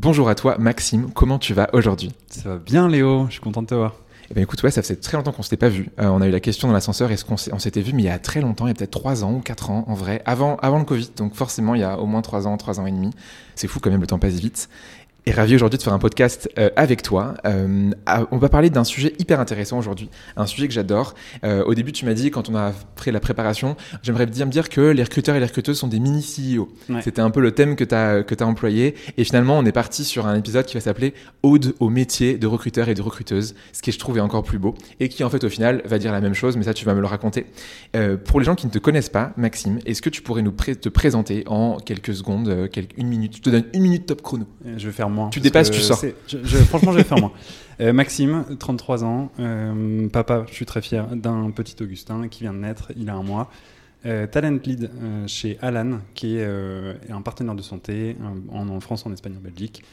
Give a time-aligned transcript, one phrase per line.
[0.00, 2.12] Bonjour à toi Maxime, comment tu vas aujourd'hui?
[2.30, 3.96] Ça va bien Léo, je suis content de te voir.
[4.30, 5.90] Eh ben écoute, ouais, ça faisait très longtemps qu'on s'était pas vu.
[5.98, 8.08] Euh, on a eu la question dans l'ascenseur, est-ce qu'on s'était vu, mais il y
[8.08, 10.54] a très longtemps, il y a peut-être 3 ans ou 4 ans en vrai, avant,
[10.58, 12.92] avant le Covid, donc forcément il y a au moins 3 ans, 3 ans et
[12.92, 13.10] demi.
[13.56, 14.68] C'est fou quand même, le temps passe vite
[15.28, 17.34] et ravi aujourd'hui de faire un podcast euh, avec toi.
[17.44, 17.90] Euh,
[18.30, 21.14] on va parler d'un sujet hyper intéressant aujourd'hui, un sujet que j'adore.
[21.44, 24.50] Euh, au début, tu m'as dit, quand on a fait la préparation, j'aimerais bien me
[24.50, 26.70] dire que les recruteurs et les recruteuses sont des mini-CEO.
[27.02, 28.94] C'était un peu le thème que tu as, que as employé.
[29.18, 32.46] Et finalement, on est parti sur un épisode qui va s'appeler Ode au métier de
[32.46, 34.74] recruteur et de recruteuse, ce qui, je trouve, est encore plus beau.
[34.98, 36.94] Et qui, en fait, au final, va dire la même chose, mais ça, tu vas
[36.94, 37.46] me le raconter.
[38.24, 40.88] pour les gens qui ne te connaissent pas, Maxime, est-ce que tu pourrais nous te
[40.88, 43.36] présenter en quelques secondes, quelques, une minute?
[43.36, 44.46] Je te donne une minute top chrono.
[44.64, 46.02] Je vais faire tu dépasses, tu sors.
[46.68, 47.32] franchement, je vais faire moi.
[47.80, 52.52] Euh, Maxime, 33 ans, euh, papa, je suis très fier d'un petit Augustin qui vient
[52.52, 53.52] de naître, il a un mois.
[54.04, 54.90] Euh, talent lead
[55.28, 56.44] chez Alan, qui est
[57.08, 58.16] un partenaire de santé
[58.50, 59.84] en, France, en Espagne, en Belgique,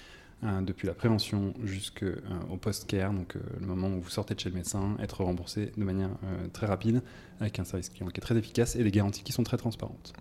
[0.62, 4.98] depuis la prévention jusqu'au post-care, donc le moment où vous sortez de chez le médecin,
[5.00, 6.10] être remboursé de manière
[6.54, 7.04] très rapide,
[7.40, 10.14] avec un service client qui est très efficace et des garanties qui sont très transparentes.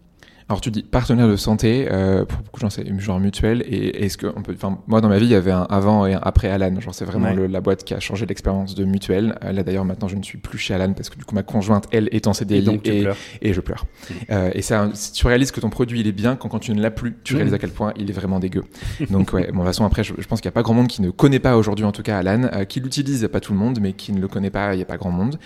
[0.49, 4.05] Alors tu dis partenaire de santé, euh, pour beaucoup de gens c'est genre mutuel, et
[4.05, 6.12] est-ce que on peut, enfin moi dans ma vie il y avait un avant et
[6.12, 9.38] un après Alan, genre c'est vraiment le, la boîte qui a changé l'expérience de mutuelle.
[9.43, 11.43] Euh, là d'ailleurs maintenant je ne suis plus chez Alan parce que du coup ma
[11.43, 13.09] conjointe elle est en CDI et, donc et,
[13.41, 13.87] et je pleure.
[14.31, 16.82] Euh, et ça, tu réalises que ton produit il est bien, quand, quand tu ne
[16.82, 18.65] l'as plus, tu réalises à quel point il est vraiment dégueu.
[19.11, 20.88] donc ouais, bon de toute façon après je, pense qu'il n'y a pas grand monde
[20.88, 23.78] qui ne connaît pas aujourd'hui en tout cas Alan, qui l'utilise, pas tout le monde,
[23.81, 25.38] mais qui ne le connaît pas, il n'y a pas grand monde.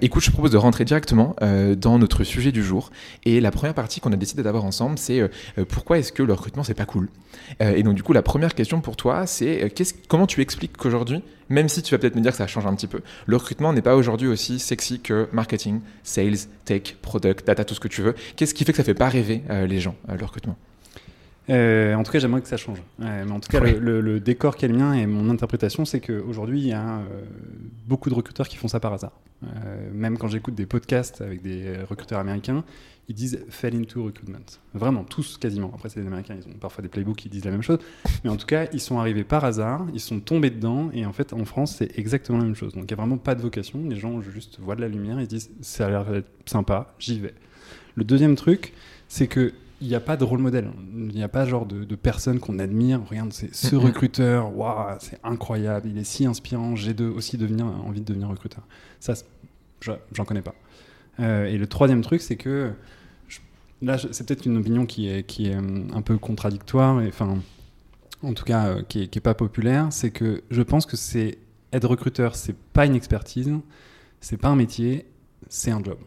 [0.00, 1.36] Écoute, je propose de rentrer directement
[1.76, 2.90] dans notre sujet du jour
[3.26, 6.22] et la première partie qu'on a décidé d'avoir ensemble, c'est euh, euh, pourquoi est-ce que
[6.22, 7.08] le recrutement c'est pas cool?
[7.60, 9.72] Euh, Et donc du coup, la première question pour toi, c'est
[10.08, 12.74] comment tu expliques qu'aujourd'hui, même si tu vas peut-être me dire que ça change un
[12.74, 17.64] petit peu, le recrutement n'est pas aujourd'hui aussi sexy que marketing, sales, tech, product, data,
[17.64, 18.14] tout ce que tu veux?
[18.36, 20.56] Qu'est-ce qui fait que ça fait pas rêver les gens, le recrutement?
[21.48, 22.80] En tout cas, j'aimerais que ça change.
[23.00, 26.60] mais en tout cas, le, décor qui est le mien et mon interprétation, c'est qu'aujourd'hui,
[26.60, 27.00] il y a
[27.88, 29.12] beaucoup de recruteurs qui font ça par hasard.
[29.92, 32.62] même quand j'écoute des podcasts avec des recruteurs américains,
[33.10, 34.60] ils disent fell into recruitment.
[34.72, 35.72] Vraiment, tous quasiment.
[35.74, 37.78] Après, c'est des Américains, ils ont parfois des playbooks qui disent la même chose.
[38.22, 40.90] Mais en tout cas, ils sont arrivés par hasard, ils sont tombés dedans.
[40.92, 42.72] Et en fait, en France, c'est exactement la même chose.
[42.72, 43.80] Donc, il n'y a vraiment pas de vocation.
[43.88, 46.06] Les gens juste voient de la lumière, ils disent ça a l'air
[46.46, 47.34] sympa, j'y vais.
[47.96, 48.74] Le deuxième truc,
[49.08, 50.70] c'est que il n'y a pas de rôle modèle.
[50.94, 53.00] Il n'y a pas genre de, de personne qu'on admire.
[53.08, 57.66] Regarde, c'est ce recruteur, waouh, c'est incroyable, il est si inspirant, j'ai de, aussi devenir,
[57.66, 58.62] envie de devenir recruteur.
[59.00, 59.14] Ça,
[59.80, 60.54] j'en connais pas.
[61.18, 62.72] Euh, et le troisième truc, c'est que
[63.82, 67.38] là, c'est peut-être une opinion qui est, qui est euh, un peu contradictoire, enfin,
[68.22, 69.88] en tout cas, euh, qui, est, pas populaire.
[69.90, 71.38] C'est que je pense que c'est
[71.72, 73.52] être recruteur, c'est pas une expertise,
[74.20, 75.06] c'est pas un métier,
[75.48, 75.98] c'est un job.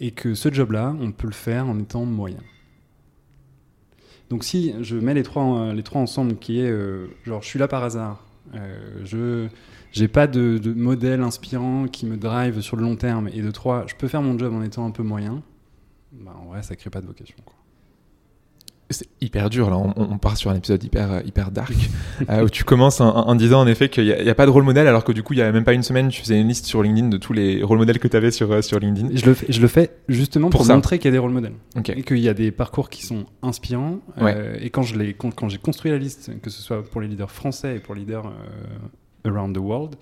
[0.00, 2.40] Et que ce job-là, on peut le faire en étant moyen.
[4.30, 6.74] Donc si je mets les trois, les trois ensemble, qui est
[7.24, 8.24] genre je suis là par hasard,
[9.04, 9.46] je
[9.92, 13.84] j'ai pas de, modèle inspirant qui me drive sur le long terme, et de trois,
[13.86, 15.42] je peux faire mon job en étant un peu moyen,
[16.12, 17.36] bah, en vrai, ça crée pas de vocation.
[18.90, 19.76] C'est hyper dur, là.
[19.96, 21.72] On, part sur un épisode hyper, euh, hyper dark,
[22.28, 24.86] euh, où tu commences en, disant en effet qu'il n'y a, pas de rôle modèle,
[24.86, 26.66] alors que du coup, il y a même pas une semaine, tu faisais une liste
[26.66, 29.08] sur LinkedIn de tous les rôles modèles que tu avais sur, euh, sur LinkedIn.
[29.14, 31.54] Je le, fais, je le fais justement pour, montrer qu'il y a des rôles modèles.
[31.96, 34.00] Et qu'il y a des parcours qui sont inspirants.
[34.60, 37.76] et quand j'ai quand, quand construit la liste, que ce soit pour les leaders français
[37.76, 38.30] et pour les leaders
[39.24, 39.96] around the world,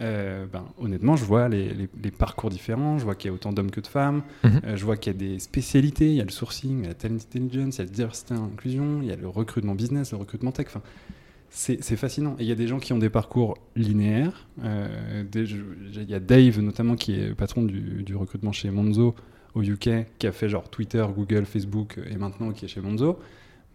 [0.00, 1.88] euh, ben, honnêtement, je vois les,
[2.18, 4.60] parcours différents, je vois qu'il y a autant d'hommes que de femmes, mhm.
[4.64, 6.86] euh, je vois qu'il y a des spécialités, il y a le sourcing, il y
[6.86, 9.28] a la talent intelligence, il y a la diversité et l'inclusion, il y a le
[9.28, 10.66] recrutement business, le recrutement tech.
[10.66, 10.82] Enfin,
[11.50, 12.34] c'est fascinant.
[12.40, 14.48] Et il y a des gens qui ont des parcours linéaires.
[14.64, 19.14] Euh, il y a Dave, notamment, qui est patron du, du, recrutement chez Monzo
[19.54, 19.88] au UK,
[20.18, 23.20] qui a fait genre Twitter, Google, Facebook, et maintenant qui est chez Monzo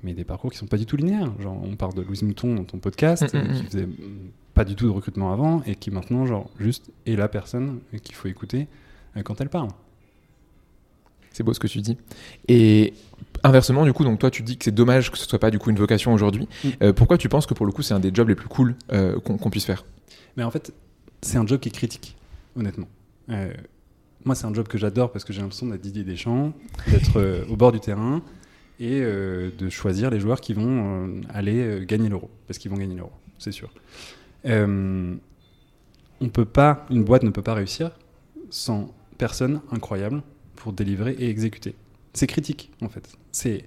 [0.03, 1.31] mais des parcours qui sont pas du tout linéaires.
[1.39, 3.87] Genre, on parle de Louise Mouton dans ton podcast, qui faisait
[4.59, 8.13] pas du tout de recrutement avant et qui maintenant, genre, juste est la personne qu'il
[8.13, 8.67] faut écouter
[9.15, 9.69] euh, quand elle parle.
[11.31, 11.95] C'est beau ce que tu dis.
[12.49, 12.93] Et
[13.43, 15.59] inversement, du coup, donc toi, tu dis que c'est dommage que ce soit pas du
[15.59, 16.49] coup une vocation aujourd'hui.
[16.65, 16.69] Mm.
[16.81, 18.75] Euh, pourquoi tu penses que pour le coup, c'est un des jobs les plus cool
[18.91, 19.85] euh, qu'on puisse faire?
[20.35, 20.73] Mais en fait,
[21.21, 22.17] c'est un job qui est critique,
[22.57, 22.89] honnêtement.
[24.25, 26.51] moi, c'est un job que j'adore parce que j'ai l'impression d'être Didier Deschamps,
[26.91, 28.21] d'être au bord du terrain
[28.81, 33.13] et de choisir les joueurs qui vont aller gagner l'euro, parce qu'ils vont gagner l'euro,
[33.37, 33.69] c'est sûr.
[34.45, 35.19] On
[36.31, 37.91] peut pas, une boîte ne peut pas réussir
[38.49, 40.21] sans personnes incroyables
[40.55, 41.75] pour délivrer et exécuter.
[42.13, 43.07] C'est critique, en fait.
[43.31, 43.65] C'est,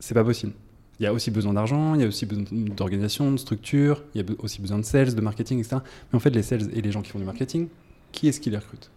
[0.00, 0.52] c'est pas possible.
[0.98, 4.22] Il y a aussi besoin d'argent, il y a aussi besoin d'organisation, de structure, il
[4.22, 5.76] y a aussi besoin de sales, de marketing, etc.
[6.10, 7.68] Mais en fait, les sales et les gens qui font du marketing,
[8.12, 8.90] qui est-ce qui les recrute?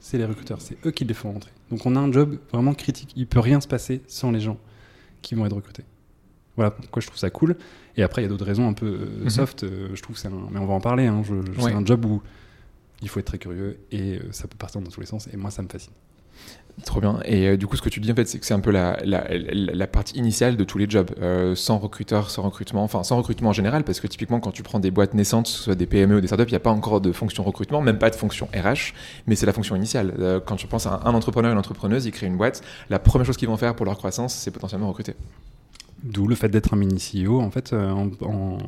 [0.00, 1.50] C'est les recruteurs, c'est eux qui les font rentrer.
[1.70, 3.12] Donc on a un job vraiment critique.
[3.16, 4.58] Il peut rien se passer sans les gens
[5.22, 5.84] qui vont être recrutés.
[6.56, 7.56] Voilà pourquoi je trouve ça cool.
[7.96, 9.30] Et après, il y a d'autres raisons un peu euh, mhm.
[9.30, 9.64] soft.
[9.64, 10.48] Euh, je trouve que c'est un...
[10.50, 11.06] Mais on va en parler.
[11.06, 11.22] Hein.
[11.58, 12.22] C'est un job où
[13.02, 15.28] il faut être très curieux et euh, ça peut partir dans tous les sens.
[15.32, 15.92] Et moi, ça me fascine.
[16.84, 17.20] Trop bien.
[17.24, 18.70] Et euh, du coup, ce que tu dis, en fait, c'est que c'est un peu
[18.70, 21.10] la, la, la, partie initiale de tous les jobs.
[21.22, 24.62] Euh, sans recruteur, sans recrutement, enfin, sans recrutement en général, parce que typiquement, quand tu
[24.62, 26.70] prends des boîtes naissantes, ce soit des PME ou des startups, il n'y a pas
[26.70, 28.92] encore de fonction recrutement, même pas de fonction RH,
[29.26, 30.14] mais c'est la fonction initiale.
[30.18, 33.24] Euh, quand tu penses à un, entrepreneur, une entrepreneuse, ils créent une boîte, la première
[33.24, 35.14] chose qu'ils vont faire pour leur croissance, c'est potentiellement recruter.
[36.02, 38.58] D'où le fait d'être un mini CEO en fait en, en,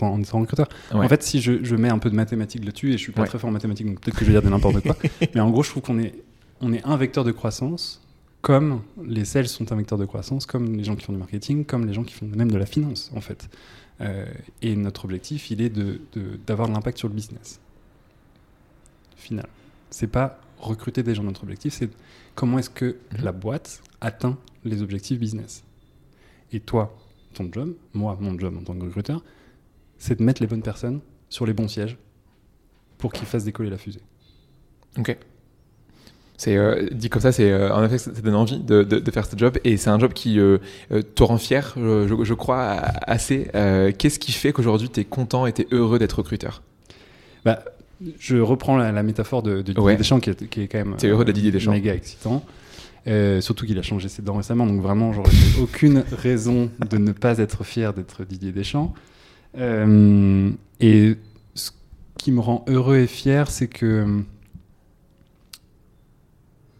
[0.00, 0.68] en, étant recruteur.
[0.92, 3.24] En fait, si je, je, mets un peu de mathématiques là-dessus et je suis pas
[3.24, 4.94] très fort en mathématiques, donc peut-être que je vais dire de n'importe quoi,
[5.34, 6.14] mais en gros, je trouve qu'on est
[6.60, 8.02] on est un vecteur de croissance,
[8.42, 11.64] comme les sales sont un vecteur de croissance, comme les gens qui font du marketing,
[11.64, 13.48] comme les gens qui font même de la finance, en fait.
[14.00, 14.26] Euh,
[14.62, 15.70] et notre objectif, il est
[16.46, 17.60] d'avoir de, l'impact sur le business.
[19.16, 19.46] Final.
[19.90, 21.22] C'est pas recruter des gens.
[21.22, 21.90] Notre objectif, c'est
[22.34, 23.24] comment est-ce que mhm.
[23.24, 25.64] la boîte atteint les objectifs business.
[26.52, 26.96] Et toi,
[27.34, 29.22] ton job, moi, mon job en tant que recruteur,
[29.98, 31.96] c'est de mettre les bonnes personnes sur les bons sièges
[32.98, 34.02] pour qu'ils fassent décoller la fusée.
[34.98, 35.16] Ok.
[36.36, 39.26] C'est euh, dit comme ça, c'est euh, en effet ça, donne envie de, de, faire
[39.26, 40.56] ce job et c'est un job qui euh,
[41.14, 42.62] te rend fier, je, je crois
[43.02, 43.50] assez.
[43.98, 46.62] Qu'est-ce qui fait qu'aujourd'hui tu es content et tu es heureux d'être recruteur?
[47.44, 47.62] Bah,
[48.18, 51.26] je reprends la, métaphore de, de Didier Deschamps qui est, qui est, quand même heureux
[51.26, 51.72] de Didier Deschamps.
[51.72, 52.42] méga excitant.
[53.40, 55.30] Surtout qu'il a changé ses dents récemment, donc vraiment, j'aurais
[55.60, 58.94] aucune raison de ne pas être fier d'être Didier Deschamps.
[59.56, 61.16] et
[61.54, 61.70] ce
[62.18, 64.22] qui me rend heureux et fier, c'est que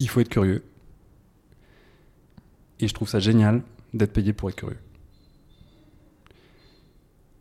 [0.00, 0.64] il faut être curieux.
[2.80, 3.62] Et je trouve ça génial
[3.94, 4.78] d'être payé pour être curieux.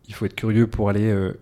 [0.08, 1.40] Il faut être curieux pour aller euh,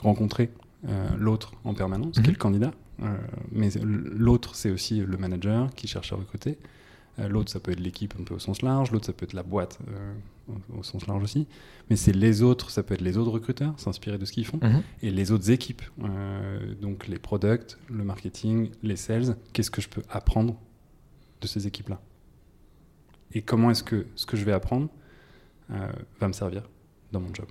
[0.00, 0.50] rencontrer
[0.88, 2.38] euh, l'autre en permanence, qui est le mhm.
[2.38, 2.70] candidat.
[3.02, 3.16] Euh,
[3.52, 6.58] mais l'autre, c'est aussi le manager qui cherche à recruter.
[7.18, 8.90] l'autre, ça peut être l'équipe un peu au sens large.
[8.92, 9.78] L'autre, ça peut être la boîte
[10.76, 11.46] au sens large aussi.
[11.90, 14.60] Mais c'est les autres, ça peut être les autres recruteurs, s'inspirer de ce qu'ils font.
[14.62, 14.82] Mhm.
[15.02, 15.82] Et les autres équipes,
[16.80, 19.36] donc les products, le marketing, les sales.
[19.52, 20.56] Qu'est-ce que je peux apprendre
[21.40, 22.00] de ces équipes-là?
[23.32, 24.88] Et comment est-ce que ce que je vais apprendre
[25.70, 26.62] euh, va me servir
[27.12, 27.46] dans mon job?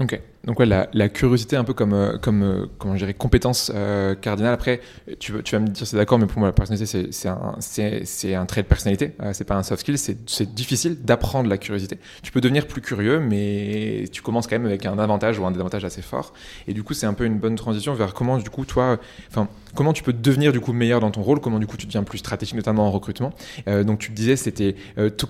[0.00, 3.70] Ok, donc ouais, la, curiosité un peu comme, euh, comme euh, comment je dirais, compétence
[3.74, 4.54] euh, cardinale.
[4.54, 4.80] Après,
[5.18, 8.66] tu, vas me dire c'est d'accord, mais pour moi la personnalité c'est un, trait de
[8.66, 11.98] personnalité, c'est pas un soft skill, c'est difficile d'apprendre la curiosité.
[12.22, 15.50] Tu peux devenir plus curieux, mais tu commences quand même avec un avantage ou un
[15.50, 16.32] désavantage assez fort.
[16.66, 18.98] Et du coup c'est un peu une bonne transition vers comment du coup toi,
[19.28, 21.86] enfin comment tu peux devenir du coup meilleur dans ton rôle, comment du coup tu
[21.86, 23.32] deviens plus stratégique notamment en recrutement.
[23.66, 24.74] donc tu disais c'était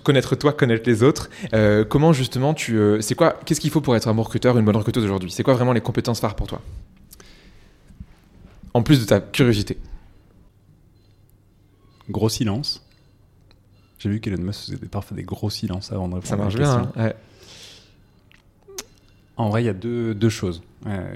[0.05, 1.31] connaître toi, connaître les autres.
[1.89, 4.77] comment justement tu, c'est quoi, qu'est-ce qu'il faut pour être un bon recruteur, une bonne
[4.77, 6.61] recruteuse aujourd'hui c'est quoi vraiment les compétences phares pour toi?
[8.73, 9.77] En plus de ta curiosité.
[12.09, 12.87] Gros silence.
[13.99, 16.91] J'ai vu qu'Elon Musk faisait parfois des gros silences avant de répondre Ça marche bien.
[16.97, 17.13] Hein,
[19.37, 20.63] en vrai, il y a deux, choses.
[20.87, 21.15] Euh,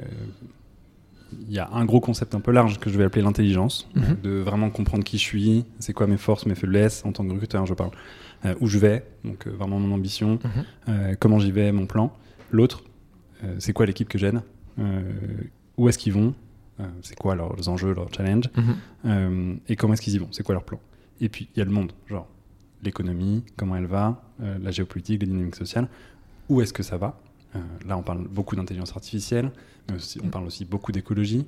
[1.47, 4.17] il y a un gros concept un peu large que je vais appeler l'intelligence, mhm.
[4.23, 7.33] de vraiment comprendre qui je suis, c'est quoi mes forces, mes faiblesses en tant que
[7.33, 7.91] recruteur, je parle,
[8.45, 10.39] euh, où je vais, donc euh, vraiment mon ambition,
[10.89, 11.17] mhm.
[11.19, 12.13] comment j'y vais, mon plan.
[12.51, 12.83] L'autre,
[13.59, 14.41] c'est quoi l'équipe que j'aide,
[14.79, 15.03] euh,
[15.77, 16.35] où est-ce qu'ils vont,
[16.81, 18.51] euh, c'est quoi leurs enjeux, leurs challenges,
[19.05, 19.59] mhm.
[19.69, 20.81] et comment est-ce qu'ils y vont, c'est quoi leur plan.
[21.21, 22.27] Et puis il y a le monde, genre
[22.83, 25.89] l'économie, comment elle va, la géopolitique, les dynamiques sociales,
[26.49, 27.19] où est-ce que ça va.
[27.87, 29.51] là, on parle beaucoup d'intelligence artificielle,
[29.89, 31.47] mais on parle aussi beaucoup d'écologie.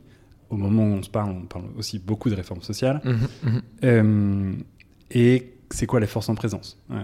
[0.48, 3.02] Au moment où on se parle, on parle aussi beaucoup de réformes sociales.
[3.04, 4.62] Mhm, mhm.
[5.10, 6.78] et c'est quoi les forces en présence?
[6.90, 7.02] Euh,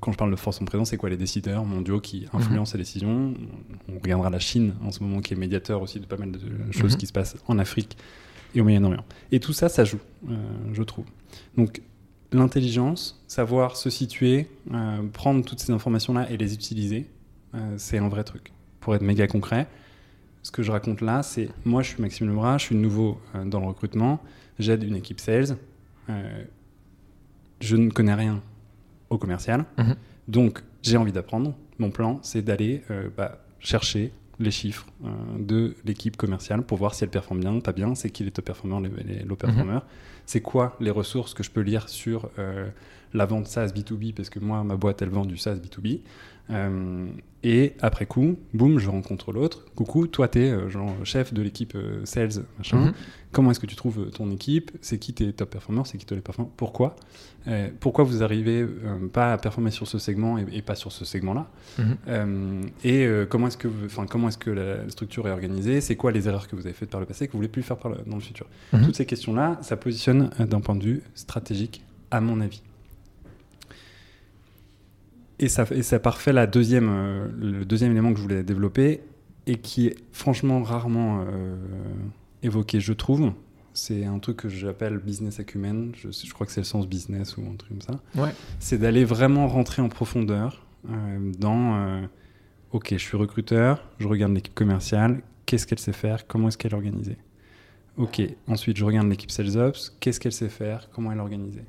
[0.00, 2.78] Quand je parle de forces en présence, c'est quoi les décideurs mondiaux qui influencent mhm.
[2.78, 3.34] les décisions?
[3.88, 6.38] On regardera la Chine en ce moment qui est médiateur aussi de pas mal de
[6.70, 6.98] choses mhm.
[6.98, 7.96] qui se passent en Afrique
[8.54, 9.04] et au Moyen-Orient.
[9.30, 10.34] Et tout ça, ça joue, euh,
[10.72, 11.06] je trouve.
[11.56, 11.80] Donc
[12.32, 17.08] l'intelligence, savoir se situer, euh, prendre toutes ces informations-là et les utiliser,
[17.76, 18.50] c'est un vrai truc.
[18.80, 19.66] Pour être méga concret,
[20.42, 23.60] ce que je raconte là, c'est moi, je suis Maxime Lebras, je suis nouveau dans
[23.60, 24.20] le recrutement,
[24.58, 25.58] j'aide une équipe sales,
[27.62, 28.42] je ne connais rien
[29.10, 29.96] au commercial, Mhm.
[30.28, 31.54] donc j'ai envie d'apprendre.
[31.78, 36.94] Mon plan, c'est d'aller euh, bah, chercher les chiffres euh, de l'équipe commerciale pour voir
[36.94, 39.82] si elle performe bien, pas bien, c'est qui les top performers, les, les low performers,
[40.26, 42.68] c'est quoi les ressources que je peux lire sur euh,
[43.14, 46.00] la vente SaaS B2B, parce que moi, ma boîte, elle vend du SaaS B2B.
[46.52, 47.06] Euh,
[47.44, 49.64] et après coup, boum, je rencontre l'autre.
[49.74, 52.78] Coucou, toi, t'es euh, genre chef de l'équipe euh, sales, machin.
[52.86, 52.92] Mhm.
[53.32, 54.70] Comment est-ce que tu trouves euh, ton équipe?
[54.80, 56.94] C'est qui tes top performers C'est qui tes les performers Pourquoi?
[57.80, 58.64] Pourquoi vous arrivez
[59.12, 61.48] pas à performer sur ce segment et, et pas sur ce segment-là?
[61.78, 62.60] Mhm.
[62.84, 65.80] Et comment est-ce que, enfin, comment est-ce que la structure est organisée?
[65.80, 67.62] C'est quoi les erreurs que vous avez faites par le passé que vous voulez plus
[67.62, 68.46] faire par le- dans le futur?
[68.72, 68.84] Mhm.
[68.84, 71.82] Toutes ces questions-là, ça positionne d'un point de vue stratégique,
[72.12, 72.62] à mon avis.
[75.42, 79.02] Et ça, et ça parfait la deuxième, euh, le deuxième élément que je voulais développer
[79.46, 81.56] et qui est franchement rarement euh,
[82.42, 83.32] évoqué, je trouve.
[83.74, 85.92] C'est un truc que j'appelle business acumen.
[85.96, 88.00] Je, je crois que c'est le sens business ou un truc comme ça.
[88.14, 88.30] Ouais.
[88.60, 92.02] C'est d'aller vraiment rentrer en profondeur euh, dans
[92.72, 96.72] Ok, je suis recruteur, je regarde l'équipe commerciale, qu'est-ce qu'elle sait faire, comment est-ce qu'elle
[96.72, 97.18] est organisée?
[97.98, 101.64] Ok, ensuite je regarde l'équipe Sales Ops, qu'est-ce qu'elle sait faire, comment elle est organisée?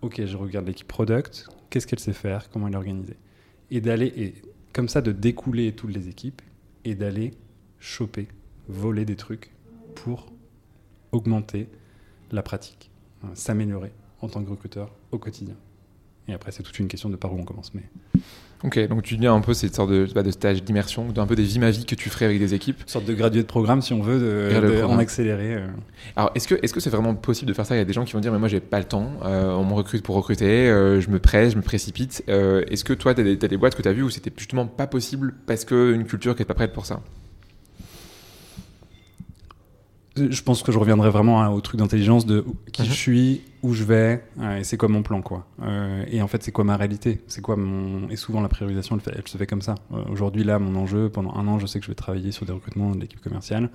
[0.00, 3.16] Ok, je regarde l'équipe Product, qu'est-ce qu'elle sait faire, comment elle est organisée.
[3.70, 4.34] Et d'aller, et
[4.74, 6.42] comme ça, de découler toutes les équipes
[6.84, 7.32] et d'aller
[7.80, 8.28] choper,
[8.68, 9.50] voler des trucs
[9.94, 10.30] pour
[11.12, 11.68] augmenter
[12.30, 12.90] la pratique,
[13.24, 15.56] hein, s'améliorer en tant que recruteur au quotidien.
[16.28, 17.72] Et après, c'est toute une question de par où on commence.
[17.72, 17.84] Mais
[18.64, 21.34] Ok, donc tu dis un peu cette sorte de, bah, de stage d'immersion, d'un peu
[21.34, 22.78] des vies ma vie que tu ferais avec des équipes.
[22.80, 25.54] une sorte de gradué de programme, si on veut, de, de en accéléré.
[25.54, 25.66] euh.
[26.14, 27.74] Alors, est-ce que c'est vraiment possible de faire ça?
[27.74, 29.50] Il y a des gens qui vont dire, mais moi, j'ai pas le temps, euh,
[29.52, 32.22] on me recrute pour recruter, euh, je me presse, je me précipite.
[32.28, 34.10] Euh, est-ce que toi, tu as, des t'as des boîtes que tu as vues où
[34.10, 37.00] c'était justement pas possible parce qu'une culture qui est pas prête pour ça?
[40.16, 42.88] Je pense que je reviendrai vraiment hein, au truc d'intelligence de qui Mhm.
[42.88, 45.46] je suis, où je vais, euh, et c'est quoi mon plan, quoi.
[45.62, 47.22] Euh, et en fait, c'est quoi ma réalité?
[47.28, 49.76] C'est quoi mon et souvent la priorisation, elle, se fait comme ça.
[49.92, 52.44] Euh, Aujourd'hui, là, mon enjeu, pendant un an, je sais que je vais travailler sur
[52.44, 53.70] des recrutements de l'équipe commerciale.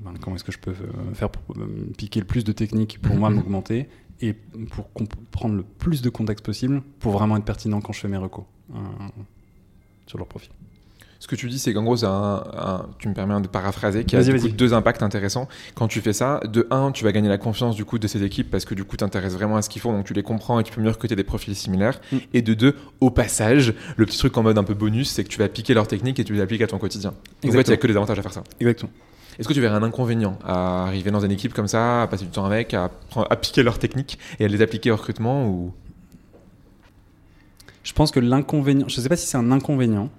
[0.00, 0.74] Ben, comment est-ce que je peux
[1.14, 1.56] faire pour
[1.96, 3.88] piquer le plus de techniques pour moi m'augmenter
[4.20, 8.08] et pour comprendre le plus de contexte possible pour vraiment être pertinent quand je fais
[8.08, 8.44] mes recos
[10.06, 10.50] sur leur profil.
[11.18, 14.04] Ce que tu dis, c'est qu'en gros, c'est un, un- tu me permets de paraphraser,
[14.04, 14.52] qui a Vas-y, du coup vas-y.
[14.52, 15.48] deux impacts intéressants.
[15.74, 18.22] Quand tu fais ça, de un, tu vas gagner la confiance du coup de ces
[18.22, 20.22] équipes parce que du coup, tu t'intéresses vraiment à ce qu'ils font, donc tu les
[20.22, 22.00] comprends et tu peux mieux recruter des profils similaires.
[22.12, 22.16] Mm.
[22.34, 25.28] Et de deux, au passage, le petit truc en mode un peu bonus, c'est que
[25.28, 27.10] tu vas piquer leur technique et tu les appliques à ton quotidien.
[27.10, 27.78] Donc en fait, il n'y a Exactement.
[27.80, 28.44] que des avantages à faire ça.
[28.60, 28.90] Exactement.
[29.38, 32.24] Est-ce que tu verrais un inconvénient à arriver dans une équipe comme ça, à passer
[32.24, 32.90] du temps avec, à
[33.40, 35.72] piquer leur technique et à les appliquer au recrutement ou...
[37.84, 40.10] Je pense que l'inconvénient, je ne sais pas si c'est un inconvénient,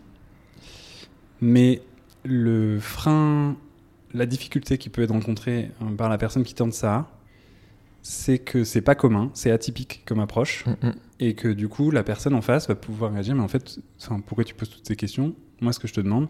[1.41, 1.81] mais
[2.23, 3.55] le frein,
[4.13, 7.09] la difficulté qui peut être rencontrée euh, par la personne qui tente ça,
[8.01, 10.63] c'est que c'est pas commun, c'est atypique comme approche,
[11.19, 13.79] et que du coup, la personne en face va pouvoir réagir, mais en fait,
[14.25, 15.35] pourquoi tu poses toutes ces questions?
[15.59, 16.27] Moi, ce que je te demande,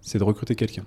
[0.00, 0.84] c'est de recruter quelqu'un.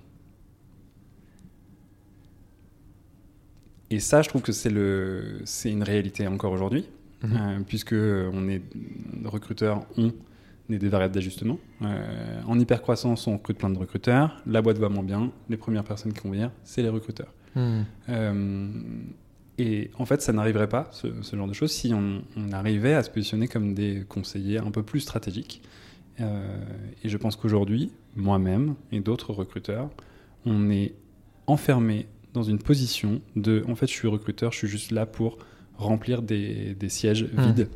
[3.90, 6.86] Et ça, je trouve que c'est le, c'est une réalité encore aujourd'hui,
[7.24, 7.38] Mhm.
[7.38, 8.62] euh, puisque on est
[9.26, 10.12] recruteurs, on
[10.70, 11.60] des variables d'ajustement.
[11.82, 14.42] Euh, en hypercroissance, on recrute plein de recruteurs.
[14.46, 15.32] La boîte va moins bien.
[15.50, 17.34] Les premières personnes qui vont venir, c'est les recruteurs.
[17.56, 17.82] Hmm.
[18.10, 18.70] Euh,
[19.58, 22.94] et en fait, ça n'arriverait pas, ce, ce genre de choses, si on, on arrivait
[22.94, 25.62] à se positionner comme des conseillers un peu plus stratégiques.
[26.20, 26.58] Euh,
[27.04, 29.90] et je pense qu'aujourd'hui, moi-même et d'autres recruteurs,
[30.46, 30.94] on est
[31.48, 35.38] enfermé dans une position de, en fait, je suis recruteur, je suis juste là pour
[35.78, 37.42] remplir des, des sièges Hmm.
[37.42, 37.70] vides,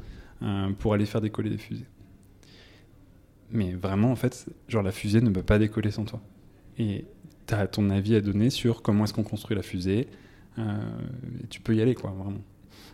[0.44, 1.86] euh, pour aller faire décoller des fusées.
[3.52, 6.22] Mais vraiment, en fait, genre la fusée ne peut pas décoller sans toi.
[6.78, 7.06] Et
[7.48, 10.08] tu as ton avis à donner sur comment est-ce qu'on construit la fusée.
[10.58, 10.78] euh,
[11.50, 12.42] tu peux y aller, quoi, vraiment.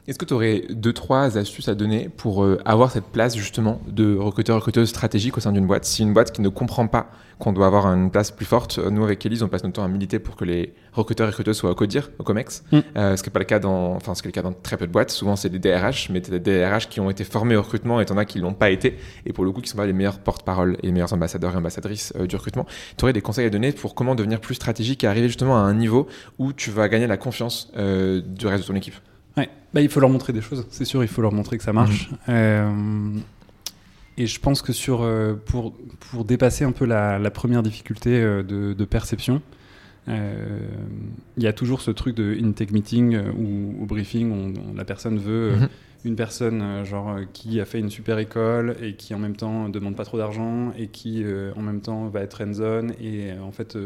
[0.07, 3.79] Est-ce que tu aurais deux, trois astuces à donner pour euh, avoir cette place justement
[3.88, 5.85] de recruteur, recruteuse stratégique au sein d'une boîte?
[5.85, 8.89] Si une boîte qui ne comprend pas qu'on doit avoir une place plus forte, euh,
[8.89, 11.57] nous avec Elise, on passe notre temps à militer pour que les recruteurs et recruteuses
[11.57, 12.79] soient au CODIR, au COMEX, Mm.
[12.97, 14.53] euh, ce qui n'est pas le cas dans, enfin, ce qui est le cas dans
[14.53, 15.11] très peu de boîtes.
[15.11, 18.17] Souvent, c'est des DRH, mais des DRH qui ont été formés au recrutement et t'en
[18.17, 18.97] as qui l'ont pas été,
[19.27, 21.57] et pour le coup, qui sont pas les meilleurs porte-parole et les meilleurs ambassadeurs et
[21.57, 22.65] ambassadrices euh, du recrutement.
[22.97, 25.61] Tu aurais des conseils à donner pour comment devenir plus stratégique et arriver justement à
[25.61, 26.07] un niveau
[26.39, 28.95] où tu vas gagner la confiance du reste de ton équipe?
[29.38, 29.50] Ouais.
[29.73, 31.73] Bah, il faut leur montrer des choses, c'est sûr, il faut leur montrer que ça
[31.73, 32.09] marche.
[32.29, 32.69] Euh,
[34.17, 35.73] et je pense que sur, euh, pour,
[36.11, 39.41] pour dépasser un peu la, la première difficulté euh, de, de perception,
[40.09, 40.59] euh,
[41.38, 44.83] il y a toujours ce truc de intake meeting ou au briefing, on, on- la
[44.83, 45.69] personne veut Mhm.
[46.05, 49.95] une personne genre qui a fait une super école et qui en même temps demande
[49.95, 53.77] pas trop d'argent et qui euh, en même temps va être zone et en fait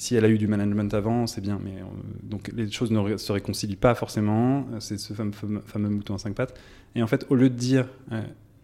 [0.00, 1.74] si elle a eu du management avant c'est bien mais
[2.22, 5.32] donc les choses ne se réconcilient pas forcément c'est ce fameux,
[5.66, 6.58] fameux, mouton à cinq pattes
[6.94, 7.86] et en fait au lieu de dire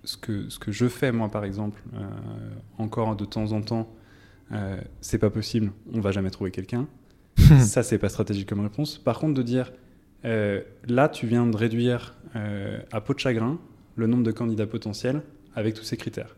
[0.04, 1.82] ce que ce que je fais moi par exemple
[2.78, 3.92] encore de temps en temps
[5.02, 6.88] c'est pas possible on va jamais trouver quelqu'un
[7.60, 9.72] ça c'est pas stratégique comme réponse par contre de dire
[10.26, 13.58] euh, là, tu viens de réduire euh, à peau de chagrin
[13.94, 15.22] le nombre de candidats potentiels
[15.54, 16.36] avec tous ces critères.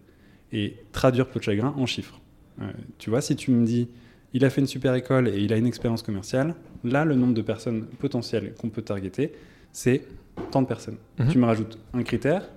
[0.52, 2.20] Et traduire peau de chagrin en chiffres.
[2.60, 3.88] Euh, tu vois, si tu me dis,
[4.34, 6.54] il a fait une super école et il a une expérience commerciale,
[6.84, 9.32] là, le nombre de personnes potentielles qu'on peut targeter,
[9.72, 10.02] c'est
[10.50, 10.98] tant de personnes.
[11.18, 11.28] Mhm.
[11.28, 12.48] Tu me rajoutes un critère,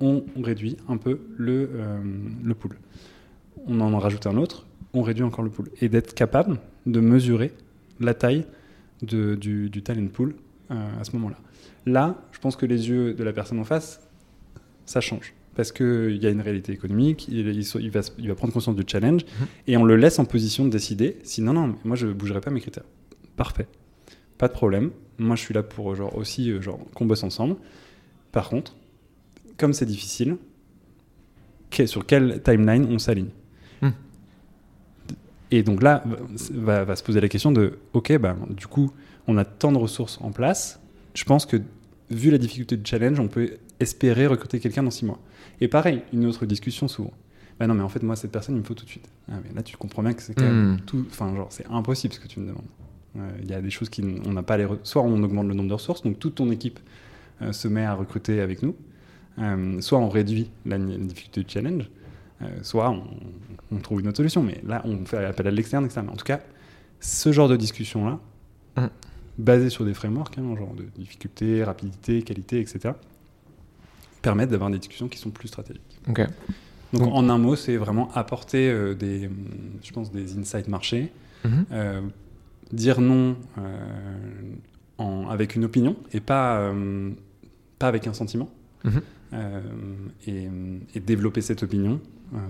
[0.00, 1.70] on réduit un peu le,
[2.44, 2.78] le pool.
[3.66, 5.68] On en rajoute un autre, on réduit encore le pool.
[5.80, 7.52] Et d'être capable de mesurer
[8.00, 8.44] la taille
[9.02, 10.34] de, du, du talent pool
[10.70, 11.36] euh, à ce moment-là.
[11.86, 14.00] Là, je pense que les yeux de la personne en face,
[14.84, 15.34] ça change.
[15.56, 18.84] Parce qu'il y a une réalité économique, il, il, va, il, va, prendre conscience du
[18.86, 19.46] challenge, mhm.
[19.66, 22.40] et on le laisse en position de décider si non, non, moi je ne bougerai
[22.40, 22.84] pas mes critères.
[23.36, 23.66] Parfait.
[24.36, 24.90] Pas de problème.
[25.18, 27.56] Moi je suis là pour genre, aussi euh, genre, qu'on bosse ensemble.
[28.32, 28.76] Par contre,
[29.56, 30.36] comme c'est difficile,
[31.86, 33.30] sur quelle timeline on s'aligne
[33.82, 33.92] mhm.
[35.50, 36.04] Et donc là,
[36.50, 38.90] va, va, se poser la question de, ok, bah, du coup,
[39.26, 40.80] on a tant de ressources en place.
[41.14, 41.56] Je pense que,
[42.10, 45.20] vu la difficulté du challenge, on peut espérer recruter quelqu'un dans six mois.
[45.60, 47.12] Et pareil, une autre discussion souvent.
[47.58, 49.08] Bah non, mais en fait, moi, cette personne, il me faut tout de suite.
[49.30, 50.80] Ah, mais là, tu comprends bien que c'est quand même hmm.
[50.80, 51.06] tout.
[51.10, 52.66] Enfin, genre, c'est impossible ce que tu me demandes.
[53.42, 54.04] Il y a des choses qui.
[54.26, 54.66] On n'a pas les.
[54.82, 56.78] Soit on augmente le nombre de ressources, donc toute ton équipe
[57.40, 58.76] euh, se met à recruter avec nous.
[59.38, 61.90] Euh, soit on réduit la, difficulté du challenge.
[62.42, 62.94] Euh, soit
[63.70, 64.42] on, trouve une autre solution.
[64.42, 66.02] Mais là, on fait appel à l'externe, etc.
[66.04, 66.40] Mais en tout cas,
[67.00, 68.20] ce genre de discussion-là,
[68.76, 68.88] hmm
[69.38, 72.94] basés sur des frameworks, hein, genre de difficulté, rapidité, qualité, etc.,
[74.26, 76.00] permettent d'avoir des discussions qui sont plus stratégiques.
[76.92, 79.30] Donc, en un mot, c'est vraiment apporter euh, des,
[79.84, 81.12] je pense, des insights marchés,
[81.44, 81.64] mhm.
[81.70, 82.00] euh,
[82.72, 83.62] dire non euh,
[84.98, 86.72] en, avec une opinion et pas,
[87.78, 88.50] pas avec un sentiment,
[88.82, 89.00] mhm.
[90.26, 90.48] et,
[90.96, 92.00] et, développer cette opinion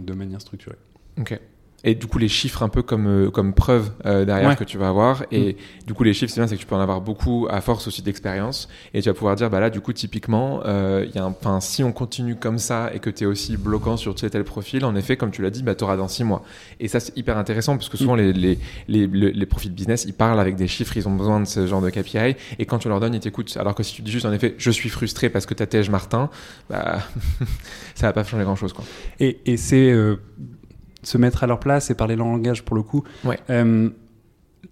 [0.00, 0.78] de manière structurée.
[1.18, 1.38] Ok
[1.86, 4.76] et du coup les chiffres un peu comme euh, comme preuve euh, derrière que tu
[4.76, 5.24] vas avoir.
[5.30, 5.86] Et mm.
[5.86, 7.86] du coup les chiffres c'est bien c'est que tu peux en avoir beaucoup à force
[7.86, 8.68] aussi d'expérience.
[8.92, 11.60] Et tu vas pouvoir dire bah là du coup typiquement euh, il y a un
[11.60, 14.84] si on continue comme ça et que tu es aussi bloquant sur tel tel profil
[14.84, 16.42] en effet comme tu l'as dit bah tu auras dans six mois.
[16.80, 18.20] Et ça c'est hyper intéressant parce que souvent mm.
[18.20, 21.44] les, les, les, les, profils business ils parlent avec des chiffres ils ont besoin de
[21.44, 23.56] ce genre de KPI et quand tu leur donnes ils t'écoutent.
[23.58, 25.88] Alors que si tu dis juste en effet je suis frustré parce que tu as
[25.88, 26.30] Martin
[26.68, 26.98] bah
[27.94, 28.84] ça va pas changer grand chose quoi.
[29.20, 29.92] Et, et c'est
[31.06, 33.04] se mettre à leur place et parler leur langage pour le coup.
[33.48, 33.90] Euh,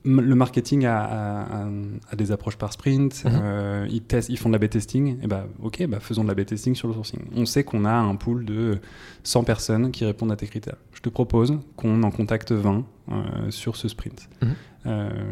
[0.05, 1.68] le marketing a,
[2.16, 3.33] des approches par sprint, mhm.
[3.33, 6.35] euh, ils, testent, ils font de la B-testing, et bah ok, bah faisons de la
[6.35, 7.20] B-testing sur le sourcing.
[7.37, 8.81] On sait qu'on a un pool de
[9.23, 10.77] 100 personnes qui répondent à tes critères.
[10.92, 14.29] Je te propose qu'on en contacte 20 euh, sur ce sprint.
[14.42, 14.55] Mhm.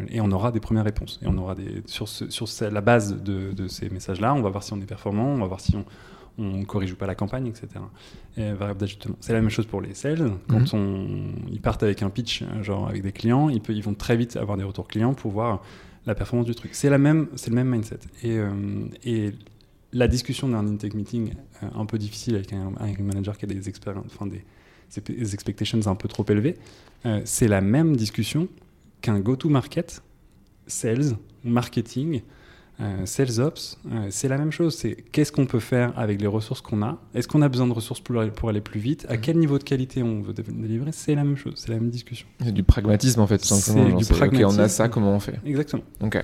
[0.09, 1.19] et on aura des premières réponses.
[1.21, 4.63] Et on aura des, sur, sur la base de, de ces messages-là, on va voir
[4.63, 5.85] si on est performant, on va voir si on,
[6.37, 7.67] on corrige pas la campagne, etc.
[8.37, 9.15] Et variable d'ajustement.
[9.19, 10.31] C'est la même chose pour les sales.
[10.47, 10.79] Quand mhm.
[10.79, 14.35] on, ils partent avec un pitch, genre avec des clients, ils, ils vont très vite
[14.35, 15.61] avoir des retours clients pour voir
[16.05, 16.73] la performance du truc.
[16.73, 17.99] C'est la même, c'est le même mindset.
[18.23, 18.51] Et, euh,
[19.03, 19.31] et
[19.93, 23.69] la discussion d'un intake meeting euh, un peu difficile avec un, manager qui a des
[23.69, 24.43] expériences, enfin des,
[25.01, 26.57] des, expectations un peu trop élevées,
[27.05, 28.47] euh, c'est la même discussion
[29.01, 30.01] qu'un go-to-market,
[30.67, 32.21] sales, marketing,
[32.81, 34.75] euh, sales Ops, euh, c'est la même chose.
[34.75, 36.97] C'est qu'est-ce qu'on peut faire avec les ressources qu'on a?
[37.13, 39.05] Est-ce qu'on a besoin de ressources pour, pour aller plus vite?
[39.09, 39.21] À mhm.
[39.21, 40.91] quel niveau de qualité on veut délivrer?
[40.91, 41.53] C'est la même chose.
[41.57, 42.27] C'est la même discussion.
[42.43, 43.97] C'est du pragmatisme en fait, tout simplement.
[43.97, 44.59] Du pragmatisme.
[44.59, 45.39] on a ça, comment on fait?
[45.45, 45.83] Exactement.
[46.01, 46.23] Ok.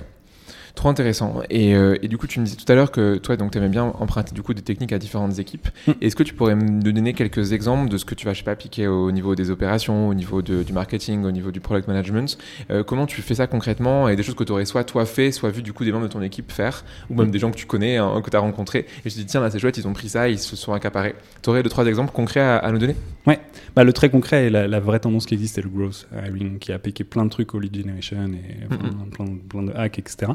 [0.80, 1.42] Trop intéressant.
[1.50, 3.58] Et, euh, et, du coup, tu me disais tout à l'heure que toi, donc, tu
[3.58, 5.68] aimais bien emprunter du coup des techniques à différentes équipes.
[5.86, 5.92] Mm.
[6.00, 8.46] Est-ce que tu pourrais me donner quelques exemples de ce que tu vas, je sais
[8.46, 11.90] pas, appliquer au niveau des opérations, au niveau de, du marketing, au niveau du product
[11.90, 12.38] management?
[12.72, 14.08] Euh, Comment tu fais ça concrètement?
[14.08, 16.08] Et des choses que tu aurais soit toi fait, soit vu du coup des membres
[16.08, 17.32] de ton équipe faire, ou même mm.
[17.32, 18.86] des gens que tu connais, hein, que tu as rencontrés.
[19.04, 20.72] Et je te dis, tiens, là, c'est chouette, ils ont pris ça, ils se sont
[20.72, 21.16] accaparés.
[21.42, 22.96] Tu aurais deux, trois exemples concrets à, nous donner?
[23.28, 23.42] Ouais,
[23.76, 26.72] bah, le très concret et la, vraie tendance qui existe, c'est le growth hiring qui
[26.72, 28.66] a appliqué plein de trucs au lead generation et
[29.10, 30.32] plein, plein, de hacks, etc.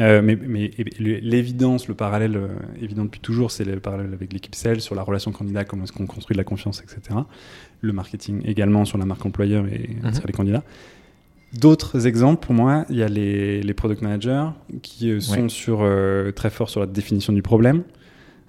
[0.00, 2.48] Euh, mais, mais l'évidence, le parallèle euh,
[2.80, 5.92] évident depuis toujours, c'est le parallèle avec l'équipe sales sur la relation candidat, comment est-ce
[5.92, 7.20] qu'on construit de la confiance, etc.
[7.80, 10.14] Le marketing également sur la marque employeur et mhm.
[10.14, 10.64] sur les candidats.
[11.52, 14.46] D'autres exemples, pour moi, il y a les, les product managers
[14.82, 15.88] qui euh, sont sur,
[16.34, 17.84] très forts sur la définition du problème.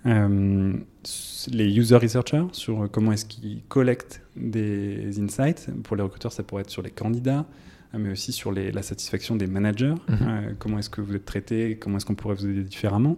[0.05, 5.69] les user researchers sur comment est-ce qu'ils collectent des insights.
[5.83, 7.45] Pour les recruteurs, ça pourrait être sur les candidats.
[7.95, 9.93] Ah, mais aussi sur la satisfaction des managers.
[10.10, 10.17] Mhm.
[10.21, 13.17] Euh, comment est-ce que vous êtes traité Comment est-ce qu'on pourrait vous aider différemment?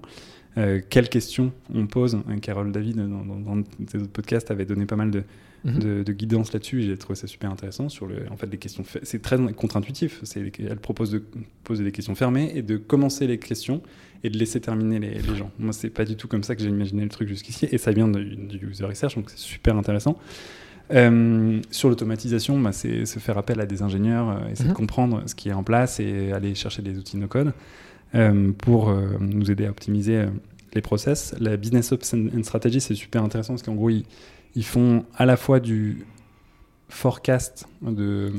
[0.58, 2.18] Euh, quelles questions on pose?
[2.42, 5.24] Carole David, dans, dans, ses autres podcasts, avait donné pas mal de,
[5.66, 6.04] mhm.
[6.04, 6.84] de, guidance là-dessus.
[6.84, 8.84] J'ai trouvé ça super intéressant sur le, en fait, les questions.
[9.02, 10.22] C'est très contre-intuitif.
[10.36, 11.24] Elle propose de
[11.64, 13.82] poser des questions fermées et de commencer les questions
[14.24, 15.52] et de laisser terminer les, les gens.
[15.58, 17.92] Moi, c'est pas du tout comme ça que j'ai imaginé le truc jusqu'ici, et ça
[17.92, 20.20] vient du user research, donc c'est super intéressant.
[20.92, 24.76] Euh, sur l'automatisation, bah, c'est se faire appel à des ingénieurs, euh, essayer de mhm.
[24.76, 27.54] comprendre ce qui est en place et aller chercher des outils no-code
[28.16, 30.26] euh, pour nous aider à optimiser
[30.74, 31.36] les process.
[31.40, 34.06] La Business Ops and Strategy, c'est super intéressant parce qu'en gros, ils,
[34.56, 36.06] ils, font à la fois du
[36.90, 38.32] forecast de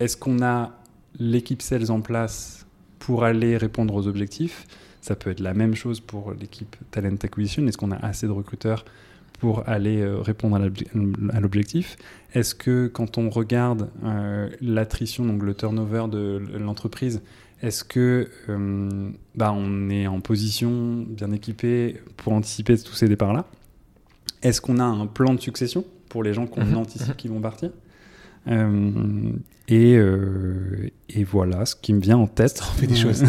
[0.00, 0.72] est-ce qu'on a
[1.20, 2.66] l'équipe sales en place
[2.98, 4.66] pour aller répondre aux objectifs?
[5.00, 7.66] Ça peut être la même chose pour l'équipe Talent Acquisition.
[7.66, 8.84] Est-ce qu'on a assez de recruteurs
[9.42, 11.96] pour aller euh, répondre à l'objectif.
[12.32, 17.22] Est-ce que quand on regarde euh, l'attrition, donc le turnover de l'entreprise,
[17.60, 23.44] est-ce que euh, bah, on est en position bien équipé pour anticiper tous ces départs-là?
[24.42, 26.76] Est-ce qu'on a un plan de succession pour les gens qu'on mhm.
[26.76, 27.70] anticipe qui vont partir?
[28.46, 32.60] Et, euh, et, voilà ce qui me vient en tête.
[32.62, 33.22] On fait des choses.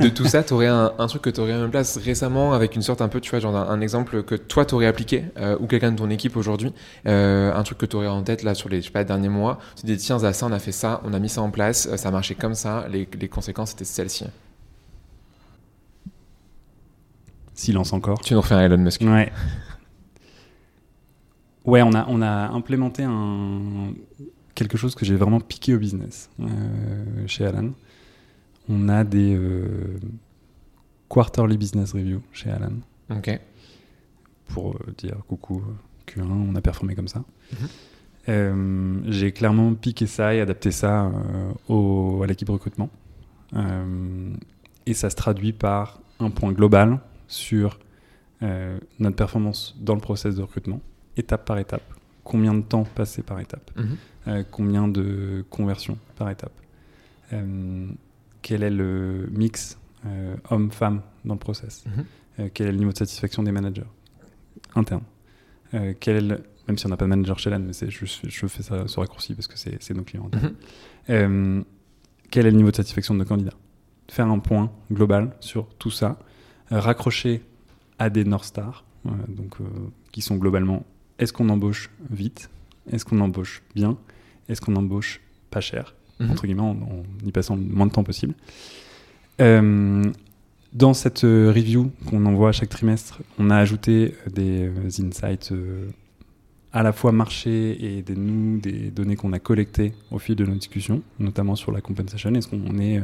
[0.00, 2.76] de tout ça, tu aurais un, truc que tu aurais mis en place récemment avec
[2.76, 5.56] une sorte un peu, tu vois, genre un, exemple que toi tu aurais appliqué euh,
[5.60, 6.72] ou quelqu'un de ton équipe aujourd'hui.
[7.06, 9.30] Euh, un truc que tu aurais en tête là sur les, je sais pas, derniers
[9.30, 9.58] mois.
[9.76, 12.08] Tu dis, tiens, ça, on a fait ça, on a mis ça en place, ça
[12.08, 14.26] a marché comme ça, les, les conséquences étaient celles-ci.
[17.54, 18.20] Silence encore.
[18.20, 19.00] Tu nous refais un Elon Musk.
[19.00, 19.32] Ouais.
[21.64, 23.92] Ouais, on a, on a implémenté un,
[24.58, 27.70] quelque chose que j'ai vraiment piqué au business euh, chez Alan.
[28.68, 29.98] On a des euh,
[31.08, 32.72] quarterly business review chez Alan.
[33.08, 33.38] Ok.
[34.48, 35.62] Pour euh, dire coucou
[36.08, 37.22] Q1, on a performé comme ça.
[37.52, 39.04] Mhm.
[39.06, 41.10] j'ai clairement piqué ça et adapté ça
[41.68, 42.90] au, à l'équipe recrutement.
[44.84, 47.78] et ça se traduit par un point global sur
[48.42, 50.80] notre performance dans le process de recrutement,
[51.16, 51.97] étape par étape.
[52.28, 53.96] Combien de temps passé par étape mhm.
[54.26, 56.52] Euh, combien de conversions par étape,
[57.32, 57.88] euh,
[58.42, 62.50] quel est le mix euh, homme-femme dans le process, mhm.
[62.50, 63.86] quel est le niveau de satisfaction des managers
[64.74, 65.04] internes,
[66.00, 68.86] quel même si on n'a pas de manager chez LAN, mais je, je, fais ça
[68.86, 70.28] ce raccourci parce que c'est nos clients.
[71.08, 71.64] Mhm.
[72.30, 73.56] quel est le niveau de satisfaction de nos candidats
[74.10, 76.18] Faire un point global sur tout ça,
[76.70, 77.42] raccrocher
[77.98, 78.84] à des North Stars,
[79.28, 79.56] donc,
[80.12, 80.84] qui sont globalement
[81.18, 82.50] est-ce qu'on embauche vite?
[82.90, 83.96] Est-ce qu'on embauche bien?
[84.48, 86.30] Est-ce qu'on embauche pas cher, mhm.
[86.30, 86.76] entre guillemets, en,
[87.24, 88.34] y passant le moins de temps possible.
[89.40, 90.04] Euh,
[90.72, 95.52] dans cette euh, review qu'on envoie chaque trimestre, on a ajouté euh, des insights
[96.72, 100.44] à la fois marché et des, nous, des données qu'on a collectées au fil de
[100.44, 102.34] nos discussions, notamment sur la compensation.
[102.34, 103.00] Est-ce qu'on est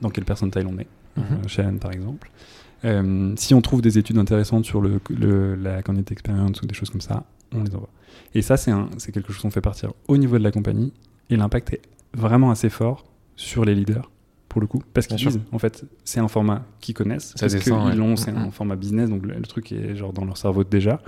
[0.00, 0.88] dans quelle percentile on est,
[1.48, 2.30] chez Anne par exemple.
[2.82, 5.00] Si on trouve des études intéressantes sur le,
[5.56, 7.90] la candidate experience ou des choses comme ça, on les envoie.
[8.34, 10.92] Et ça, c'est quelque chose qu'on fait partir au niveau de la compagnie.
[11.30, 11.82] Et l'impact est
[12.14, 14.10] vraiment assez fort sur les leaders,
[14.48, 14.82] pour le coup.
[14.94, 17.32] Parce qu'ils disent, en fait, c'est un format qu'ils connaissent.
[17.36, 20.36] Ça parce qu'ils l'ont, c'est un format business, donc le, truc est genre dans leur
[20.36, 21.00] cerveau déjà.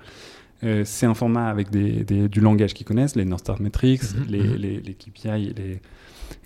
[0.65, 4.25] Euh, c'est un format avec des, du langage qu'ils connaissent, les North Star Metrics, mhm,
[4.29, 4.55] les, mhm.
[4.55, 5.81] les, les, KPI et les,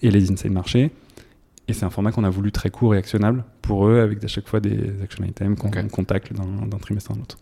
[0.03, 0.91] et les Inside Marché.
[1.69, 4.29] Et c'est un format qu'on a voulu très court et actionnable pour eux, avec à
[4.29, 7.39] chaque fois des action items qu'on contacte d'un trimestre à un autre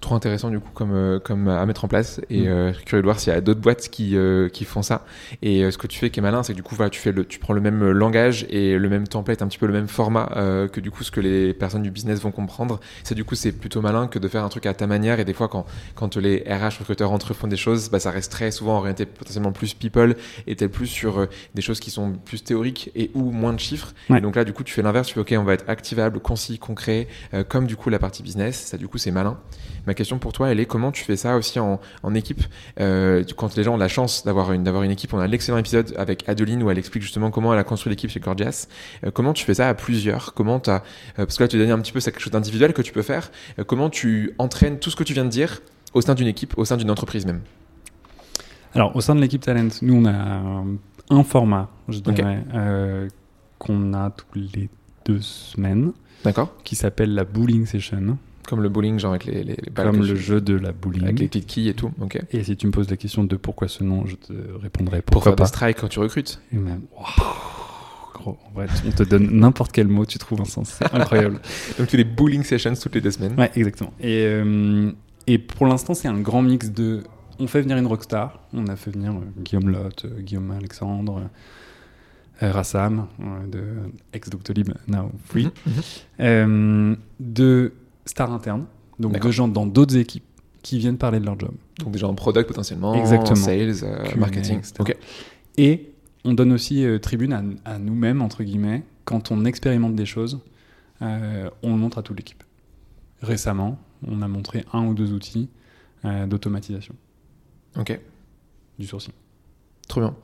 [0.00, 2.20] trop intéressant du coup comme euh, comme à mettre en place.
[2.30, 2.48] Et mm.
[2.48, 5.04] euh, curieux de voir s'il y a d'autres boîtes qui euh, qui font ça.
[5.42, 7.12] Et ce que tu fais qui est malin c'est que du coup voilà, tu fais
[7.12, 9.88] le tu prends le même langage et le même template un petit peu le même
[9.88, 10.28] format
[10.72, 12.80] que du coup ce que les personnes du business vont comprendre.
[13.02, 15.20] C'est du coup c'est plutôt malin que de faire un truc à ta manière.
[15.20, 18.10] Et des fois quand quand les RH recruteurs entre eux font des choses bah ça
[18.10, 22.12] reste très souvent orienté potentiellement plus people et tel plus sur des choses qui sont
[22.12, 23.94] plus théoriques et ou moins de chiffres.
[24.14, 25.08] Et donc là du coup tu fais l'inverse.
[25.08, 27.08] Tu fais ok on va être activable concis concret
[27.48, 28.56] comme du coup la partie business.
[28.56, 29.38] Ça du coup c'est malin
[29.88, 31.80] Ma question pour toi, elle est comment tu fais ça aussi en,
[32.14, 32.42] équipe?
[32.78, 35.56] Euh, Quand les gens ont la chance d'avoir une, d'avoir une équipe, on a l'excellent
[35.56, 38.68] épisode avec Adeline où elle explique justement comment elle a construit l'équipe chez Gorgias.
[39.06, 40.34] Euh, comment tu fais ça à plusieurs?
[40.34, 40.82] Comment as,
[41.18, 42.92] euh, parce que là tu donnes un petit peu c'est quelque chose d'individuel que tu
[42.92, 43.30] peux faire.
[43.66, 45.62] comment tu entraînes tout ce que tu viens de dire
[45.94, 47.40] au sein d'une équipe, au sein d'une entreprise même?
[48.74, 50.64] Alors au sein de l'équipe Talent, nous on a
[51.08, 52.44] un format, je dirais,
[53.58, 54.68] qu'on a tous les
[55.06, 55.92] deux semaines.
[56.24, 56.52] D'accord.
[56.62, 58.18] Qui s'appelle la Bowling Session.
[58.48, 61.04] Comme le bowling, genre avec les, les, balles Comme le jeu de la bowling.
[61.04, 61.90] Avec les petites quilles et tout.
[62.00, 62.18] ok.
[62.32, 65.12] Et si tu me poses la question de pourquoi ce nom, je te répondrai pourquoi
[65.12, 65.44] Pour faire pas.
[65.44, 66.40] des strikes quand tu recrutes.
[66.50, 66.80] Et même,
[68.14, 70.78] Gros, en vrai, on te donne n'importe quel mot, tu trouves un sens.
[70.78, 71.40] C'est incroyable.
[71.78, 73.34] Donc tu les bowling sessions toutes les deux semaines.
[73.38, 73.92] Ouais, exactement.
[74.00, 74.92] Et, euh,
[75.26, 77.02] et pour l'instant, c'est un grand mix de.
[77.38, 78.40] On fait venir une rockstar.
[78.54, 81.28] On a fait venir euh, Guillaume Lotte, euh, Guillaume Alexandre.
[82.40, 83.08] Rassam,
[83.50, 83.64] de
[84.12, 86.96] ex-Doctolib, now free, mhm, mhm.
[87.18, 87.72] de
[88.08, 88.66] stars internes,
[88.98, 90.24] donc de gens dans d'autres équipes
[90.62, 91.52] qui viennent parler de leur job.
[91.78, 93.32] Donc déjà en product potentiellement, Exactement.
[93.32, 94.58] en sales, euh, marketing.
[94.58, 94.96] etc.
[95.56, 95.92] Et
[96.24, 100.40] on donne aussi euh, tribune à, à nous-mêmes, entre guillemets, quand on expérimente des choses,
[101.02, 102.42] euh, on le montre à toute l'équipe.
[103.22, 105.48] Récemment, on a montré un ou deux outils
[106.04, 106.94] euh, d'automatisation
[107.78, 107.98] Ok.
[108.78, 109.12] du sourcing.
[109.88, 110.14] Trop bien.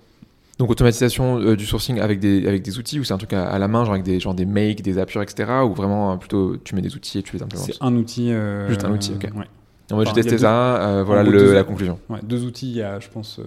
[0.58, 3.48] Donc automatisation euh, du sourcing avec des, avec des outils ou c'est un truc à,
[3.50, 5.50] à la main, genre avec des, genre des make, des Zapier, etc.
[5.64, 7.66] Ou vraiment euh, plutôt tu mets des outils et tu les implémentes?
[7.72, 8.30] C'est un outil.
[8.32, 9.30] euh, Juste un outil, ok.
[9.36, 9.46] ouais.
[9.92, 11.98] En mode enfin, testé deux- ça, euh, voilà le- la conclusion.
[12.08, 13.38] Ouais, deux outils, il y a, je pense,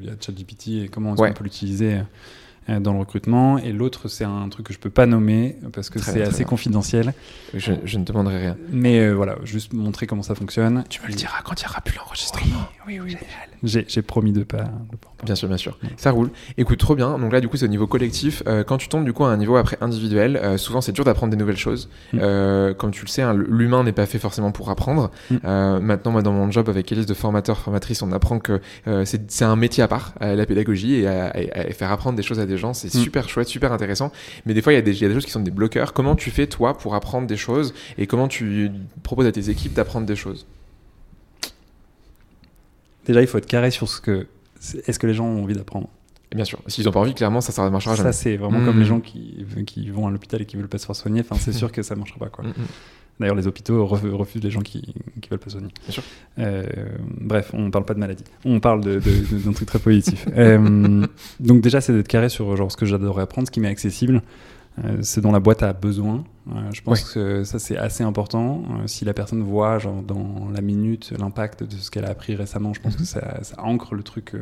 [0.00, 1.28] il y a ChatGPT et comment Ouais.
[1.28, 1.98] qu'on peut l'utiliser
[2.68, 3.56] dans le recrutement.
[3.56, 6.46] Et l'autre, c'est un truc que je peux pas nommer parce que c'est assez bien.
[6.48, 7.14] confidentiel.
[7.54, 8.56] Je, je ne demanderai rien.
[8.70, 10.84] Mais euh, voilà, juste montrer comment ça fonctionne.
[10.90, 12.66] Tu me le diras quand il n'y aura plus l'enregistrement.
[12.86, 13.16] Oui, oui,
[13.62, 14.64] J'ai j'ai promis de pas.
[14.64, 15.07] de pas.
[15.24, 15.76] Bien sûr, bien sûr.
[15.96, 16.30] Ça roule.
[16.58, 17.18] Écoute, trop bien.
[17.18, 18.44] Donc là, du coup, c'est au niveau collectif.
[18.46, 21.04] Euh, quand tu tombes du coup à un niveau après individuel, euh, souvent c'est dur
[21.04, 21.88] d'apprendre des nouvelles choses.
[22.12, 22.18] Mm.
[22.22, 25.10] Euh, comme tu le sais, hein, l'humain n'est pas fait forcément pour apprendre.
[25.30, 25.36] Mm.
[25.44, 29.04] Euh, maintenant, moi, dans mon job avec Elise de formateur, formatrice, on apprend que euh,
[29.04, 32.38] c'est un métier à part, la pédagogie, et, à- à- à faire apprendre des choses
[32.38, 32.98] à des gens, c'est Mm.
[33.02, 34.12] super chouette, super intéressant.
[34.46, 35.50] Mais des fois, il y, a des- il y a des choses qui sont des
[35.50, 35.94] bloqueurs.
[35.94, 38.70] Comment tu fais, toi, pour apprendre des choses et comment tu
[39.02, 40.46] proposes à tes équipes d'apprendre des choses?
[43.04, 44.26] Déjà, il faut être carré sur ce que.
[44.86, 45.88] Est-ce que les gens ont envie d'apprendre
[46.34, 48.12] bien sûr, s'ils n'ont pas envie, clairement, ça, ça ne marchera Ça, jamais.
[48.12, 48.64] c'est vraiment Mm.
[48.66, 51.20] comme les gens qui, qui vont à l'hôpital et qui veulent pas se faire soigner.
[51.22, 52.28] Enfin, c'est sûr que ça marchera pas.
[52.28, 52.44] Quoi.
[52.44, 52.52] Mm, mm.
[53.20, 55.68] D'ailleurs, les hôpitaux ref- refusent les gens qui, qui veulent pas soigner.
[55.84, 56.02] Bien sûr.
[56.38, 56.64] Euh,
[57.18, 58.24] bref, on parle pas de maladie.
[58.44, 60.26] On parle de- de- de- d'un truc très positif.
[60.36, 61.06] Euh,
[61.40, 64.20] donc déjà, c'est d'être carré sur genre ce que j'adorerais apprendre, ce qui m'est accessible.
[64.84, 66.24] Euh, c'est dont la boîte a besoin.
[66.50, 68.62] Euh, je pense que ça c'est assez important.
[68.70, 72.34] Euh, si la personne voit genre dans la minute l'impact de ce qu'elle a appris
[72.34, 72.98] récemment, je pense Mhm.
[73.00, 74.34] que ça, ça ancre le truc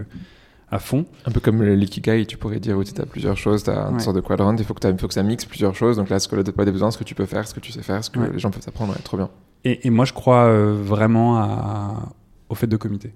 [0.70, 1.06] à fond.
[1.26, 3.86] Un peu comme le l'ikigai, tu pourrais dire, où tu as plusieurs choses, tu as
[3.88, 4.00] une Ouais.
[4.00, 5.96] sorte de quadrant, il faut que, faut que ça mixe plusieurs choses.
[5.96, 7.60] Donc là, ce que le pas des besoins, ce que tu peux faire, ce que
[7.60, 8.30] tu sais faire, ce que Ouais.
[8.32, 9.30] les gens peuvent apprendre, ouais, trop bien.
[9.64, 12.08] Et, et moi, je crois euh, vraiment à-
[12.48, 13.12] au fait de comité.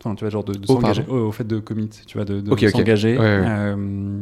[0.00, 1.02] Enfin, tu vois, genre de, de Oh, s'engager.
[1.02, 1.22] pardon.
[1.26, 3.16] au, fait de commit, tu vois, de, s'engager.
[3.18, 4.20] Euh,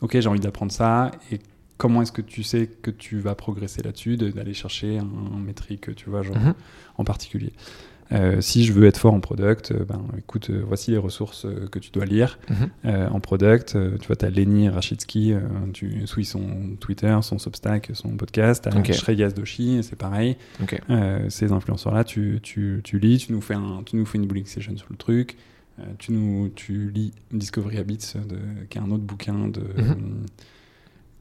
[0.00, 1.10] ok, j'ai envie d'apprendre ça.
[1.32, 1.40] Et
[1.78, 5.38] comment est-ce que tu sais que tu vas progresser là-dessus, de- d'aller chercher un, un
[5.38, 6.54] métrique, tu vois, genre Mhm.
[6.98, 7.52] en particulier.
[8.10, 11.46] Euh, si je veux être fort en product, euh, ben écoute, euh, voici les ressources
[11.70, 12.56] que tu dois lire Mhm.
[12.86, 13.76] euh, en product.
[14.00, 15.40] Tu vois, t'as Lenny Rachitsky, euh,
[15.74, 18.66] tu suis son Twitter, son Substack, son podcast.
[18.74, 18.92] Ok.
[18.94, 20.36] Shreyas Doshi, c'est pareil.
[21.28, 24.46] Ces influenceurs-là, tu, tu, tu lis, tu nous fais, un, tu nous fais une bullying
[24.46, 25.36] session sur le truc.
[25.98, 28.38] Tu, nous, tu lis Discovery Habits, de,
[28.68, 30.26] qui est un autre bouquin de, Mhm.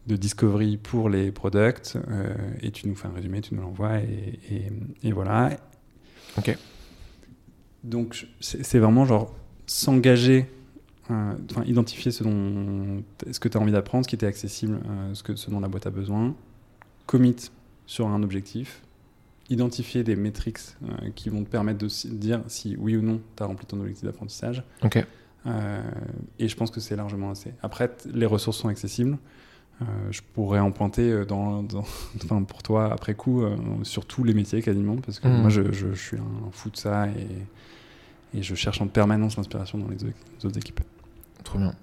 [0.07, 1.97] De Discovery pour les products.
[2.09, 3.99] euh, et tu nous fais un résumé, tu nous l'envoies.
[3.99, 4.71] Et, et,
[5.03, 5.57] et voilà.
[6.37, 6.57] Ok.
[7.83, 10.49] Donc, c'est vraiment genre s'engager,
[11.11, 11.33] euh,
[11.65, 15.23] identifier ce, dont, ce que tu as envie d'apprendre, ce qui était accessible, euh, ce,
[15.23, 16.35] que, ce dont la boîte a besoin,
[17.05, 17.35] commit
[17.85, 18.81] sur un objectif,
[19.49, 20.59] identifier des métriques
[21.15, 24.03] qui vont te permettre de dire si oui ou non tu as rempli ton objectif
[24.03, 24.61] d'apprentissage.
[24.83, 25.05] Ok.
[26.37, 27.53] Et je pense que c'est largement assez.
[27.61, 29.17] Après, les ressources sont accessibles.
[29.81, 31.85] Euh, je pourrais en pointer euh, dans, dans-
[32.23, 35.39] enfin, pour toi après coup euh, sur tous les métiers quasiment parce que Mhm.
[35.41, 39.37] moi je, je- je suis un fou de ça et, et je cherche en permanence
[39.37, 39.97] l'inspiration dans les
[40.45, 40.79] autres équipes.
[41.43, 41.73] Trop bien.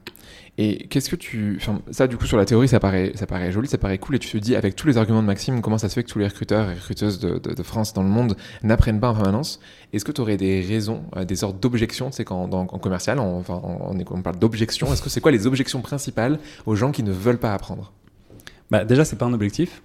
[0.57, 1.59] Et qu'est-ce que tu.
[1.61, 4.15] Enfin, ça, du coup, sur la théorie, ça paraît, ça paraît joli, ça paraît cool.
[4.15, 6.09] Et tu te dis, avec tous les arguments de Maxime, comment ça se fait que
[6.11, 9.15] tous les recruteurs et recruteuses de, de- de France dans le monde n'apprennent pas en
[9.15, 9.59] permanence
[9.93, 12.79] Est-ce que tu aurais des raisons, euh, des sortes d'objections Tu sais, quand dans- en
[12.79, 14.93] commercial, on, enfin, on, on parle d'objections.
[14.93, 17.93] Est-ce que c'est quoi les objections principales aux gens qui ne veulent pas apprendre?
[18.71, 19.83] Bah, déjà, c'est pas un objectif.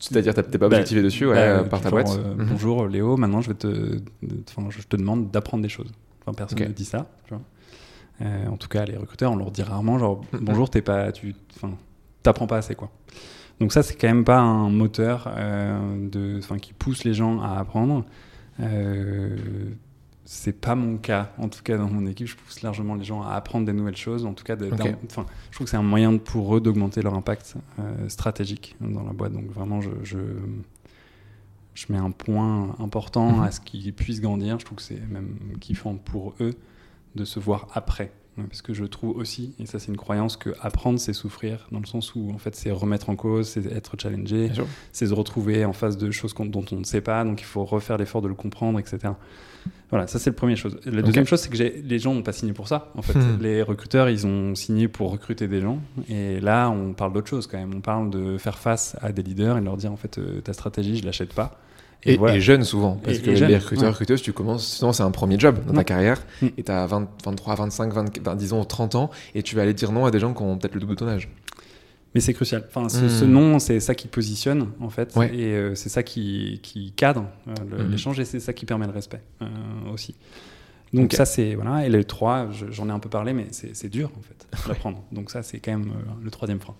[0.00, 2.46] C'est-à-dire, t'es pas Bah, objectivé dessus ouais, Bah, euh, par ta genre, boîte euh, Mhm.
[2.50, 3.98] Bonjour Léo, maintenant je vais te,
[4.50, 5.90] enfin, je te demande d'apprendre des choses.
[6.22, 7.06] Enfin, personne ne dit ça.
[7.26, 7.42] tu vois.
[8.22, 11.34] Euh, en tout cas, les recruteurs, on leur dit rarement genre bonjour, t'es pas, tu,
[11.56, 11.72] enfin,
[12.22, 12.90] t'apprends pas assez quoi.
[13.60, 17.40] Donc ça, c'est quand même pas un moteur euh, de, enfin, qui pousse les gens
[17.40, 18.04] à apprendre.
[18.60, 19.36] Euh,
[20.24, 21.32] c'est pas mon cas.
[21.38, 23.96] En tout cas, dans mon équipe, je pousse largement les gens à apprendre des nouvelles
[23.96, 24.24] choses.
[24.24, 24.70] En tout cas, de- je
[25.52, 29.32] trouve que c'est un moyen pour eux d'augmenter leur impact euh, stratégique dans la boîte.
[29.32, 30.18] Donc vraiment, je, je,
[31.74, 33.42] je mets un point important Mhm.
[33.42, 34.58] à ce qu'ils puissent grandir.
[34.58, 36.54] Je trouve que c'est même kiffant pour eux
[37.14, 38.12] de se voir après.
[38.48, 41.78] Parce que je trouve aussi, et ça c'est une croyance, que apprendre c'est souffrir, dans
[41.78, 44.50] le sens où en fait c'est remettre en cause, c'est être challengé,
[44.90, 47.64] c'est se retrouver en face de choses dont on ne sait pas, donc il faut
[47.64, 49.12] refaire l'effort de le comprendre, etc.
[49.90, 50.76] Voilà, ça c'est la première chose.
[50.84, 52.90] La deuxième chose, c'est que les gens n'ont pas signé pour ça.
[52.96, 53.38] En fait, Hmm.
[53.40, 57.46] les recruteurs, ils ont signé pour recruter des gens, et là on parle d'autre chose
[57.46, 57.72] quand même.
[57.72, 60.40] On parle de faire face à des leaders et de leur dire en fait euh,
[60.40, 61.60] ta stratégie, je l'achète pas.
[62.06, 62.36] Et, voilà.
[62.36, 63.90] et jeune souvent, parce Et- que jeune, les recruteurs, ouais.
[63.90, 65.84] recruteuses, tu commences, sinon c'est un premier job dans ta Mm.
[65.84, 66.46] carrière, Mm.
[66.58, 69.74] et tu as 20, 23, 25, 20, ben, disons 30 ans, et tu vas aller
[69.74, 71.28] dire non à des gens qui ont peut-être le double de ton âge.
[72.14, 72.64] Mais c'est crucial.
[72.68, 73.28] Enfin, ce, Hmm.
[73.28, 75.16] nom, c'est ça qui positionne, en fait.
[75.16, 75.34] Ouais.
[75.34, 78.92] Et euh, c'est ça qui, qui cadre euh, l'échange et c'est ça qui permet le
[78.92, 79.46] respect euh,
[79.92, 80.14] aussi.
[80.92, 81.56] Donc, ça, c'est.
[81.56, 81.84] Voilà.
[81.84, 85.02] Et le 3, je- j'en ai un peu parlé, mais c'est dur, en fait, d'apprendre.
[85.10, 85.90] Donc, ça, c'est quand même
[86.22, 86.76] le troisième frein.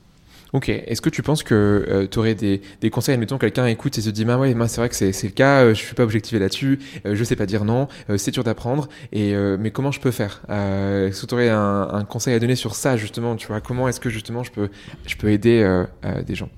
[0.54, 4.00] Ok, est-ce que tu penses que tu aurais des, des conseils, admettons quelqu'un écoute et
[4.00, 6.38] se dit, bah ouais, c'est vrai que c'est le cas, euh, je suis pas objectivé
[6.38, 9.90] là-dessus, euh, je sais pas dire non, euh, c'est dur d'apprendre, et euh, mais comment
[9.90, 10.42] je peux faire?
[10.50, 13.60] Euh, Est-ce que tu aurais un, un conseil à donner sur ça justement Tu vois,
[13.60, 14.68] comment est-ce que justement je peux,
[15.08, 16.48] je peux aider euh, euh, des gens?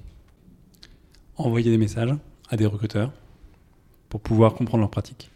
[1.38, 2.14] Envoyer des messages
[2.50, 3.12] à des recruteurs
[4.10, 5.30] pour pouvoir comprendre leur pratique.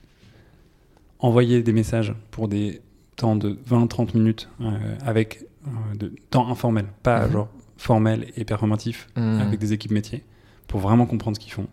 [1.19, 2.83] Envoyer des messages pour des
[3.17, 4.69] temps de 20-30 minutes euh,
[5.05, 7.33] avec euh, de temps informel, pas Mhm.
[7.33, 7.49] genre
[7.81, 9.41] formel et performatif Hmm.
[9.41, 10.23] avec des équipes métiers
[10.69, 11.67] pour vraiment comprendre ce qu'ils font.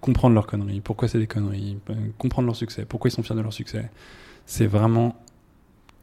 [0.00, 3.36] Comprendre leurs conneries, pourquoi c'est des conneries, euh, comprendre leur succès, pourquoi ils sont fiers
[3.36, 3.90] de leur succès.
[4.46, 5.16] C'est vraiment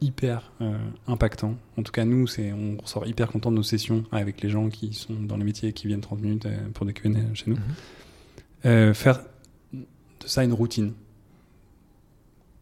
[0.00, 0.76] hyper euh,
[1.08, 1.54] impactant.
[1.76, 4.68] En tout cas, nous, c'est, on ressort hyper content de nos sessions avec les gens
[4.68, 7.50] qui sont dans les métiers et qui viennent 30 minutes euh, pour des Q&A chez
[7.50, 7.56] nous.
[8.66, 9.18] Euh, faire
[9.72, 10.92] de ça une routine.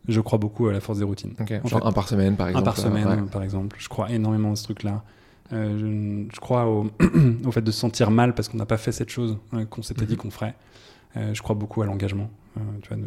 [0.08, 1.34] Je crois beaucoup à la force des routines.
[1.38, 2.64] Genre fait, un par semaine par Un exemple.
[2.64, 3.30] par semaine, ouais.
[3.30, 3.76] par exemple.
[3.78, 5.02] Je crois énormément à ce truc-là.
[5.52, 5.78] Euh,
[6.28, 6.90] je, je crois au,
[7.44, 9.82] au fait de se sentir mal parce qu'on n'a pas fait cette chose euh, qu'on
[9.82, 10.18] s'était dit Mhm.
[10.18, 10.54] qu'on ferait.
[11.16, 12.30] Euh, je crois beaucoup à l'engagement.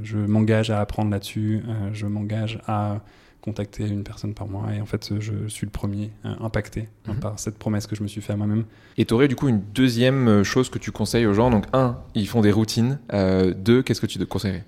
[0.03, 1.61] Je m'engage à apprendre là-dessus.
[1.93, 2.99] je m'engage à
[3.41, 4.73] contacter une personne par mois.
[4.73, 7.19] Et en fait, je suis le premier impacté hein, Mhm.
[7.19, 8.65] par cette promesse que je me suis fait à moi-même.
[8.97, 11.49] Et tu aurais du coup une deuxième chose que tu conseilles aux gens?
[11.51, 12.99] Donc un, ils font des routines.
[13.13, 14.65] Euh, deux, qu'est-ce que tu te conseillerais?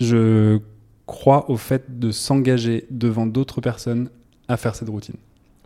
[0.00, 0.60] Je
[1.06, 4.10] crois au fait de s'engager devant d'autres personnes
[4.46, 5.16] à faire cette routine.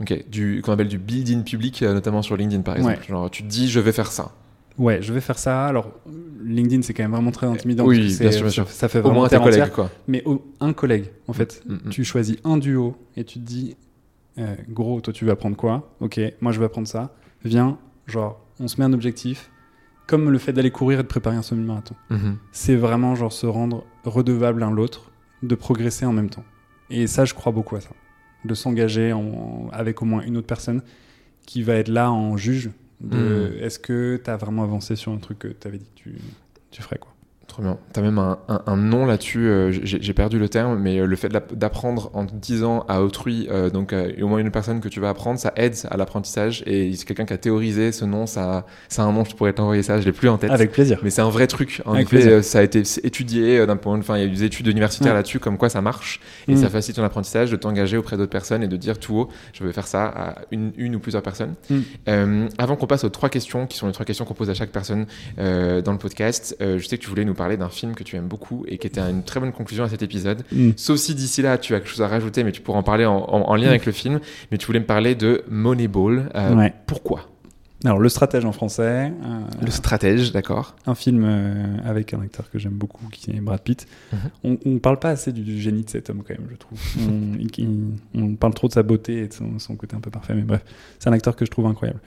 [0.03, 2.99] Ok, du qu'on appelle du build-in public, euh, notamment sur LinkedIn par exemple.
[2.99, 3.07] Ouais.
[3.09, 4.33] Genre tu te dis je vais faire ça.
[4.79, 5.67] Ouais, je vais faire ça.
[5.67, 5.91] Alors,
[6.43, 7.85] LinkedIn, c'est quand même vraiment très intimidant.
[7.85, 8.69] Oui, parce que bien sûr, bien sûr.
[8.69, 9.71] Ça fait Au vraiment moins tes terre entière.
[9.73, 9.91] collègues quoi.
[10.09, 11.89] Mais au- un collègue, en fait, Mm, mm.
[11.91, 13.77] tu choisis un duo et tu te dis,
[14.39, 15.95] euh, gros, toi tu vas prendre quoi?
[16.01, 17.15] Ok, moi je vais apprendre ça.
[17.45, 19.51] Viens, genre, on se met un objectif,
[20.07, 21.95] comme le fait d'aller courir et de préparer un semi-marathon.
[22.09, 22.37] Mhm.
[22.51, 25.11] C'est vraiment genre se rendre redevable l'un l'autre,
[25.43, 26.45] de progresser en même temps.
[26.89, 27.91] Et ça, je crois beaucoup à ça.
[28.45, 30.83] De s'engager en- avec au moins une autre personne
[31.47, 35.19] qui va être là en juge de est-ce que tu as vraiment avancé sur un
[35.19, 36.19] truc que tu avais dit que tu,
[36.71, 37.12] tu ferais quoi.
[37.53, 37.77] Trop bien.
[37.93, 41.17] T'as même un, un- un nom là-dessus, euh, j'ai perdu le terme, mais euh, le
[41.17, 44.89] fait de d'apprendre en disant à autrui, euh, donc euh, au moins une personne que
[44.89, 46.63] tu vas apprendre, ça aide à l'apprentissage.
[46.65, 49.53] Et c'est quelqu'un qui a théorisé ce nom, ça, ça a un nom, je pourrais
[49.53, 50.51] t'envoyer ça, je l'ai plus en tête.
[50.51, 50.99] Avec plaisir.
[51.03, 51.83] Mais c'est un vrai truc.
[51.85, 52.43] En Avec effet, plaisir.
[52.43, 53.99] ça a été étudié euh, d'un point.
[53.99, 55.19] Enfin, il y a eu des études universitaires Ouais.
[55.19, 56.57] là-dessus, comme quoi ça marche et Mm.
[56.57, 59.63] ça facilite ton apprentissage de t'engager auprès d'autres personnes et de dire tout haut, je
[59.63, 61.53] vais faire ça à une, une ou plusieurs personnes.
[61.69, 62.47] Mm.
[62.57, 64.71] Avant qu'on passe aux trois questions, qui sont les trois questions qu'on pose à chaque
[64.71, 65.05] personne
[65.37, 68.29] dans le podcast, je sais que tu voulais nous parler d'un film que tu aimes
[68.29, 70.43] beaucoup et qui était une très bonne conclusion à cet épisode.
[70.53, 70.71] Mm.
[70.77, 73.05] Sauf si d'ici là tu as quelque chose à rajouter, mais tu pourras en parler
[73.07, 73.71] en, en- en lien Mm.
[73.71, 74.21] avec le film.
[74.51, 76.31] Mais tu voulais me parler de Moneyball.
[76.35, 76.73] Euh, Ouais.
[76.87, 77.29] Pourquoi?
[77.85, 80.77] Alors, Le Stratège en français, euh, Le stratège, d'accord.
[80.87, 83.89] un film euh, avec un acteur que j'aime beaucoup qui est Brad Pitt.
[84.13, 84.19] Mhm.
[84.45, 86.79] On, on parle pas assez du, du génie de cet homme, quand même, je trouve.
[87.01, 90.01] on, il- il- on parle trop de sa beauté et de son, son côté un
[90.01, 90.63] peu parfait, mais bref,
[91.01, 91.99] c'est un acteur que je trouve incroyable.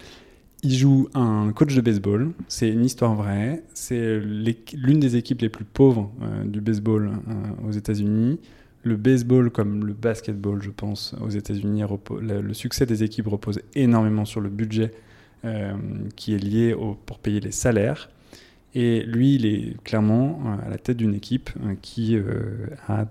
[0.66, 5.50] Il joue un coach de baseball, c'est une histoire vraie, c'est l'une des équipes les
[5.50, 8.40] plus pauvres euh, du baseball euh, aux États-Unis.
[8.82, 11.84] Le baseball, comme le basketball, je pense, aux États-Unis,
[12.20, 14.92] le, succès des équipes repose énormément sur le budget
[15.44, 15.76] euh,
[16.16, 16.76] qui est lié
[17.06, 18.10] pour payer les salaires.
[18.74, 21.52] Et lui, il est clairement à la tête d'une équipe
[21.84, 22.18] qui
[22.88, 23.06] a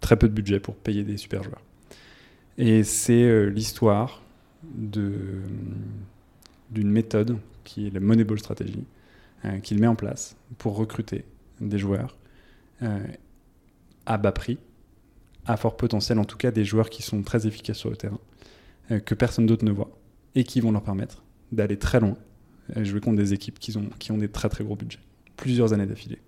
[0.00, 1.62] très peu de budget pour payer des super joueurs.
[2.58, 4.22] Et c'est l'histoire
[4.62, 5.14] de,
[6.72, 8.84] d'une méthode qui est la Moneyball Strategy,
[9.44, 11.24] euh, qu'il met en place pour recruter
[11.60, 12.16] des joueurs
[12.82, 13.04] euh,
[14.06, 14.58] à bas prix,
[15.46, 18.18] à fort potentiel, en tout cas des joueurs qui sont très efficaces sur le terrain,
[18.90, 19.90] euh, que personne d'autre ne voit,
[20.34, 22.16] et qui vont leur permettre d'aller très loin,
[22.76, 25.00] jouer contre des équipes qui ont, qui ont des très très gros budgets,
[25.36, 26.20] plusieurs années d'affilée.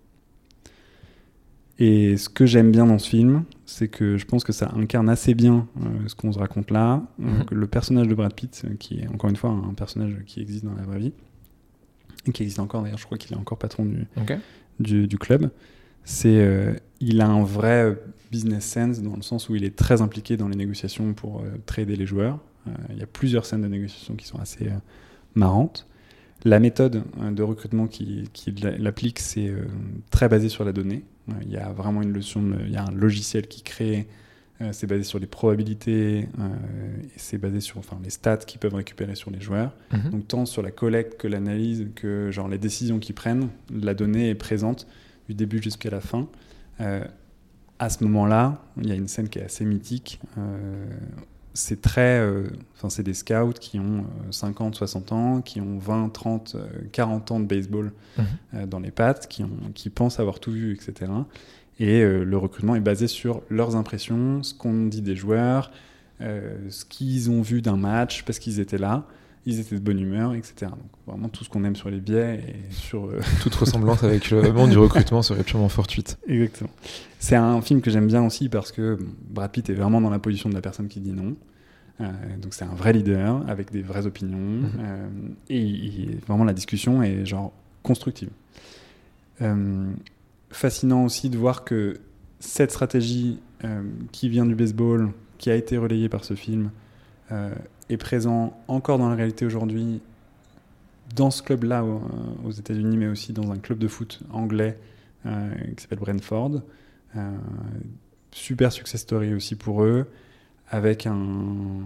[1.78, 5.08] Et ce que j'aime bien dans ce film, c'est que je pense que ça incarne
[5.08, 7.02] assez bien euh, ce qu'on se raconte là.
[7.18, 7.44] Mhm.
[7.50, 10.64] le personnage de Brad Pitt, euh, qui est encore une fois un personnage qui existe
[10.64, 11.12] dans la vraie vie,
[12.26, 14.38] et qui existe encore d'ailleurs, je crois qu'il est encore patron du, Ok.
[14.78, 15.50] du, du club,
[16.04, 17.98] c'est euh, il a un vrai
[18.30, 21.44] business sense dans le sens où il est très impliqué dans les négociations pour euh,
[21.66, 22.38] trader les joueurs.
[22.68, 24.68] Euh, il y a plusieurs scènes de négociation qui sont assez
[25.34, 25.86] marrantes.
[26.44, 29.50] La méthode de recrutement qu'il qui applique, c'est
[30.10, 31.02] très basé sur la donnée.
[31.30, 34.06] Euh, il y a vraiment une leçon, de- il y a un logiciel qui crée,
[34.60, 36.48] euh, c'est basé sur les probabilités, euh,
[37.16, 39.74] c'est basé sur enfin, les stats qu'ils peuvent récupérer sur les joueurs.
[39.92, 40.10] Mhm.
[40.10, 44.28] Donc tant sur la collecte que l'analyse, que genre les décisions qu'ils prennent, la donnée
[44.30, 44.86] est présente
[45.28, 46.28] du début jusqu'à la fin.
[46.80, 47.04] Euh,
[47.78, 50.20] à ce moment-là, il y a une scène qui est assez mythique
[51.54, 52.18] c'est très.
[52.20, 52.44] euh,
[52.76, 56.66] Enfin, c'est des scouts qui ont euh, 50, 60 ans, qui ont 20, 30, euh,
[56.92, 58.24] 40 ans de baseball Mhm.
[58.54, 61.10] euh, dans les pattes, qui, ont, qui pensent avoir tout vu, etc.
[61.80, 65.70] Et euh, le recrutement est basé sur leurs impressions, ce qu'on dit des joueurs,
[66.20, 69.06] euh, ce qu'ils ont vu d'un match, parce qu'ils étaient là,
[69.46, 70.54] ils étaient de bonne humeur, etc.
[70.70, 73.06] Donc vraiment tout ce qu'on aime sur les biais et sur.
[73.06, 76.18] euh, Toute ressemblance avec le monde du recrutement serait purement fortuite.
[76.28, 76.70] Exactement.
[77.18, 80.10] C'est un film que j'aime bien aussi parce que bon, Brad Pitt est vraiment dans
[80.10, 81.36] la position de la personne qui dit non.
[82.00, 82.10] Euh,
[82.42, 84.70] donc c'est un vrai leader avec des vraies opinions Mhm.
[84.80, 85.06] euh,
[85.48, 88.30] et, il- vraiment la discussion est genre constructive.
[90.50, 91.98] Fascinant aussi de voir que
[92.38, 93.38] cette stratégie
[94.12, 96.70] qui vient du baseball, qui a été relayée par ce film,
[97.88, 100.00] est présent encore dans la réalité aujourd'hui
[101.16, 102.02] dans ce club-là au-
[102.44, 104.78] aux États-Unis, mais aussi dans un club de foot anglais
[105.26, 106.62] euh, qui s'appelle Brentford.
[107.16, 107.30] Euh,
[108.32, 110.06] super success story aussi pour eux,
[110.68, 111.82] avec un,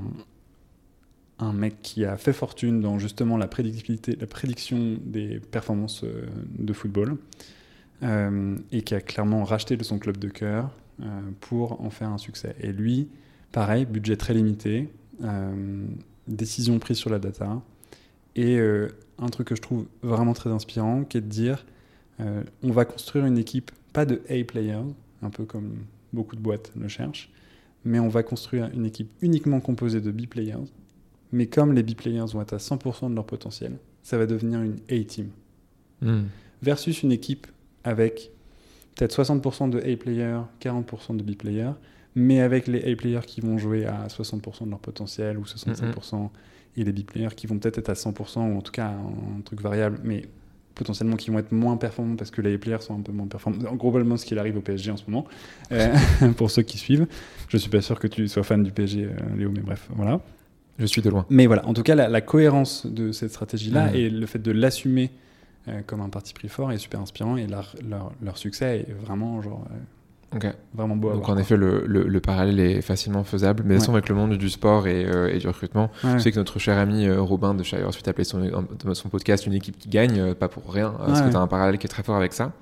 [1.40, 6.26] un mec qui a fait fortune dans justement la prédictibilité, la prédiction des performances euh,
[6.58, 7.16] de football,
[8.02, 10.70] euh, et qui a clairement racheté de son club de cœur
[11.02, 12.54] euh, pour en faire un succès.
[12.60, 13.08] Et lui,
[13.52, 15.07] pareil, budget très limité, euh,
[16.26, 17.60] décision prise sur la data,
[18.38, 18.88] et euh,
[19.18, 21.66] un truc que je trouve vraiment très inspirant, qui est de dire,
[22.20, 24.84] euh, on va construire une équipe, pas de A players,
[25.22, 25.78] un peu comme
[26.12, 27.32] beaucoup de boîtes le cherchent,
[27.84, 30.70] mais on va construire une équipe uniquement composée de B players.
[31.32, 33.72] Mais comme les B players vont être à 100% de leur potentiel,
[34.04, 35.30] ça va devenir une A team.
[36.00, 36.26] Hmm.
[36.62, 37.48] Versus une équipe
[37.82, 38.30] avec
[38.94, 41.72] peut-être 60% de A players, 40% de B players,
[42.18, 46.28] mais avec les A players qui vont jouer à 60% de leur potentiel ou 65%,
[46.76, 49.38] et les B players qui vont peut-être être à 100% ou en tout cas un,
[49.38, 50.22] un truc variable, mais
[50.74, 53.26] potentiellement qui vont être moins performants parce que les A players sont un peu moins
[53.26, 53.58] performants.
[53.68, 55.26] En Globalement, ce qu'il arrive au PSG en ce moment,
[55.72, 55.92] euh,
[56.36, 57.06] pour ceux qui suivent.
[57.48, 60.20] Je suis pas sûr que tu sois fan du PSG, euh, Léo, mais bref, voilà.
[60.78, 61.26] Je suis de loin.
[61.30, 63.94] Mais voilà, en tout cas, la, la cohérence de cette stratégie-là Mhm.
[63.96, 65.10] et le fait de l'assumer
[65.66, 68.92] euh, comme un parti pris fort est super inspirant et leur, leur, leur succès est
[68.92, 69.66] vraiment, genre,
[70.34, 70.46] euh, Ok.
[70.74, 71.36] vraiment beau à Donc voir.
[71.36, 73.62] en effet, le, le- le parallèle est facilement faisable.
[73.64, 76.12] Mais de toute façon, avec le monde du sport et, euh, et du recrutement, Ouais.
[76.14, 78.42] je sais que notre cher ami euh, Robin de Shire Suite appelait son,
[78.94, 81.26] son podcast une équipe qui gagne, euh, pas pour rien, parce Ouais.
[81.26, 82.52] que tu as un parallèle qui est très fort avec ça.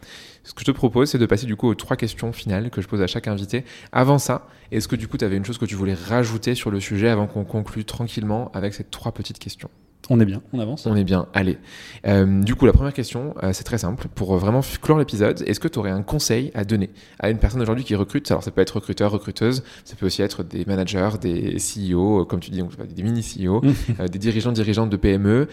[0.45, 2.81] Ce que je te propose, c'est de passer du coup aux trois questions finales que
[2.81, 3.65] je pose à chaque invité.
[3.91, 6.71] Avant ça, est-ce que du coup, tu avais une chose que tu voulais rajouter sur
[6.71, 9.71] le sujet avant qu'on conclue tranquillement avec ces trois petites questions?
[10.09, 10.87] On est bien, on avance.
[10.87, 11.59] On est bien, allez.
[12.07, 14.07] Euh, du coup, la première question, euh, c'est très simple.
[14.15, 17.39] Pour euh, vraiment clore l'épisode, est-ce que tu aurais un conseil à donner à une
[17.39, 18.31] personne aujourd'hui qui recrute?
[18.31, 22.39] Alors, ça peut être recruteur, recruteuse, ça peut aussi être des managers, des CEO, comme
[22.39, 23.63] tu dis, donc, des mini-CEO,
[24.01, 25.49] euh, des dirigeants, dirigeantes de PME.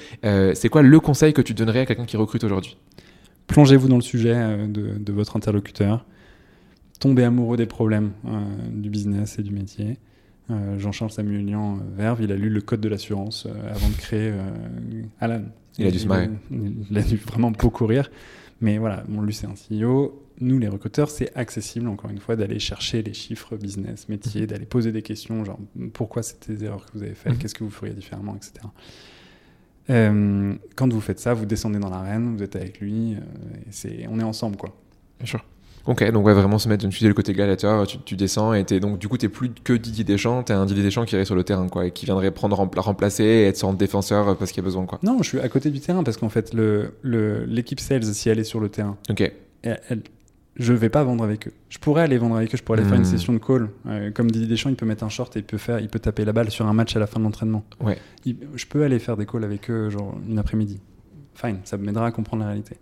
[0.54, 2.78] C'est quoi le conseil que tu donnerais à quelqu'un qui recrute aujourd'hui?
[3.48, 6.06] Plongez-vous dans le sujet de, de votre interlocuteur.
[7.00, 8.12] Tombez amoureux des problèmes
[8.72, 9.98] du business et du métier.
[10.54, 13.96] Euh, Jean-Charles Samuelian euh, Verve, il a lu le code de l'assurance euh, avant de
[13.96, 14.34] créer
[15.20, 15.44] Alan.
[15.80, 16.30] Il a dû se marrer.
[16.52, 18.10] Il, il a dû vraiment beaucoup rire.
[18.62, 20.20] Mais voilà, bon, lui c'est un CEO.
[20.40, 24.66] Nous, les recruteurs, c'est accessible, encore une fois, d'aller chercher les chiffres business, métier, d'aller
[24.66, 25.60] poser des questions, genre
[25.94, 27.38] pourquoi c'était des erreurs que vous avez faites, Mhm.
[27.40, 28.54] qu'est-ce que vous feriez différemment, etc.
[29.90, 33.18] Euh, quand vous faites ça, vous descendez dans l'arène, vous êtes avec lui, euh,
[33.68, 34.76] et c'est, on est ensemble, quoi.
[35.20, 35.44] Bien sûr.
[35.86, 38.64] Ok, donc ouais, vraiment se mettre, tu disais le côté gladiateur, tu, tu descends et
[38.64, 41.26] t'es, donc du coup t'es plus que Didier Deschamps, t'es un Didier Deschamps qui irait
[41.26, 44.36] sur le terrain quoi, et qui viendrait prendre rempla- remplacer et être son défenseur euh,
[44.36, 45.00] parce qu'il y a besoin quoi.
[45.04, 46.94] Non, je suis à côté du terrain parce qu'en fait, le,
[47.48, 49.30] l'équipe sales, si elle est sur le terrain, Ok,
[49.64, 50.04] elle,
[50.56, 51.54] je vais pas vendre avec eux.
[51.68, 53.06] Je pourrais aller vendre avec eux, je pourrais aller faire une Hmm.
[53.06, 53.70] session de call.
[53.88, 56.00] Euh, comme Didier Deschamps, il peut mettre un short et il peut, faire, il peut
[56.00, 57.64] taper la balle sur un match à la fin de l'entraînement.
[57.84, 57.98] Ouais.
[58.24, 60.80] Il- je peux aller faire des calls avec eux, genre une après-midi.
[61.36, 62.78] Fine, ça m'aidera à comprendre la réalité.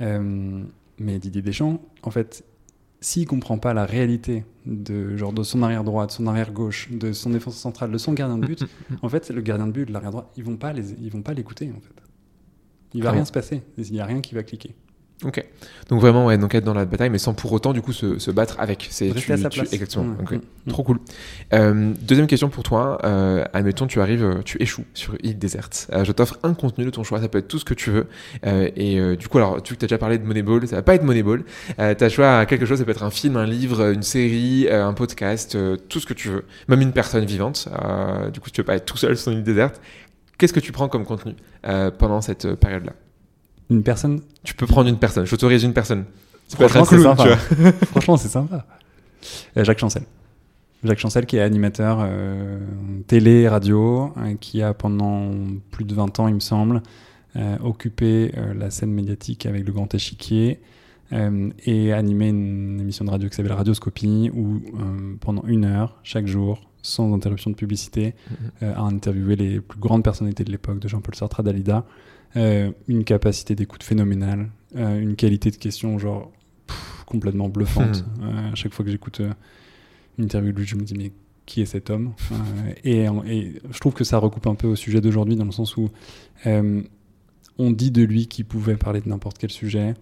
[0.00, 0.62] Euh,
[0.98, 2.44] mais Didier Deschamps, en fait,
[3.00, 7.12] s'il comprend pas la réalité de, genre, de son arrière droite, son arrière gauche, de
[7.12, 8.64] son défense centrale, de son gardien de but,
[9.02, 11.34] en fait, le gardien de but, l'arrière droit, ils vont pas les, ils vont pas
[11.34, 11.94] l'écouter en fait.
[12.94, 13.62] Il va rien se passer.
[13.76, 14.74] Il y a rien qui va cliquer.
[15.22, 15.44] Ok.
[15.90, 18.18] Donc vraiment ouais, donc être dans la bataille mais sans pour autant du coup se,
[18.18, 18.88] se battre avec.
[18.90, 19.72] C'est tu- à sa tu- place.
[19.72, 20.04] exactement.
[20.04, 20.30] Mm, ok.
[20.32, 20.70] mm, mm.
[20.70, 20.98] Trop cool.
[21.52, 22.98] Euh, deuxième question pour toi.
[23.04, 25.88] Euh, admettons, tu arrives, euh, tu échoues sur une île déserte.
[25.92, 27.20] Euh, je t'offre un contenu de ton choix.
[27.20, 28.06] Ça peut être tout ce que tu veux.
[28.46, 30.66] Euh, et euh, du coup, alors, tu as déjà parlé de Moneyball.
[30.66, 31.44] Ça va pas être Moneyball.
[31.78, 32.78] Euh, t'as choix à quelque chose.
[32.78, 36.06] Ça peut être un film, un livre, une série, euh, un podcast, euh, tout ce
[36.06, 36.44] que tu veux.
[36.68, 37.68] Même une personne vivante.
[37.84, 39.80] Euh, du coup, tu veux pas être tout seul sur une île déserte.
[40.38, 41.34] Qu'est-ce que tu prends comme contenu
[41.66, 42.92] euh, pendant cette période-là?
[43.70, 44.20] Une personne.
[44.42, 45.24] Tu peux prendre une personne.
[45.26, 46.04] J'autorise une personne.
[46.48, 47.36] Franchement, c'est sympa.
[47.86, 48.66] Franchement, c'est sympa.
[49.56, 50.02] Jacques Chancel.
[50.84, 52.58] Jacques Chancel, qui est animateur euh,
[53.06, 55.30] télé, radio, euh, qui a pendant
[55.70, 56.82] plus de 20 ans, il me semble,
[57.36, 60.60] euh, occupé la scène médiatique avec le grand échiquier
[61.66, 64.60] et animé une émission de radio qui s'appelle Radioscopie, où
[65.20, 68.36] pendant une heure, chaque jour, sans interruption de publicité, Mhm.
[68.64, 71.84] euh, à interviewer les plus grandes personnalités de l'époque, de Jean-Paul Sartre à Dalida,
[72.36, 76.32] euh, une capacité d'écoute phénoménale, euh, une qualité de question genre
[76.66, 78.04] pff, complètement bluffante.
[78.22, 79.20] Euh, à chaque fois que j'écoute
[80.18, 81.12] une interview de lui, je me dis mais
[81.46, 82.14] qui est cet homme?
[82.84, 85.76] Et, et je trouve que ça recoupe un peu au sujet d'aujourd'hui dans le sens
[85.76, 85.90] où
[86.44, 89.94] on dit de lui qu'il pouvait parler de n'importe quel sujet.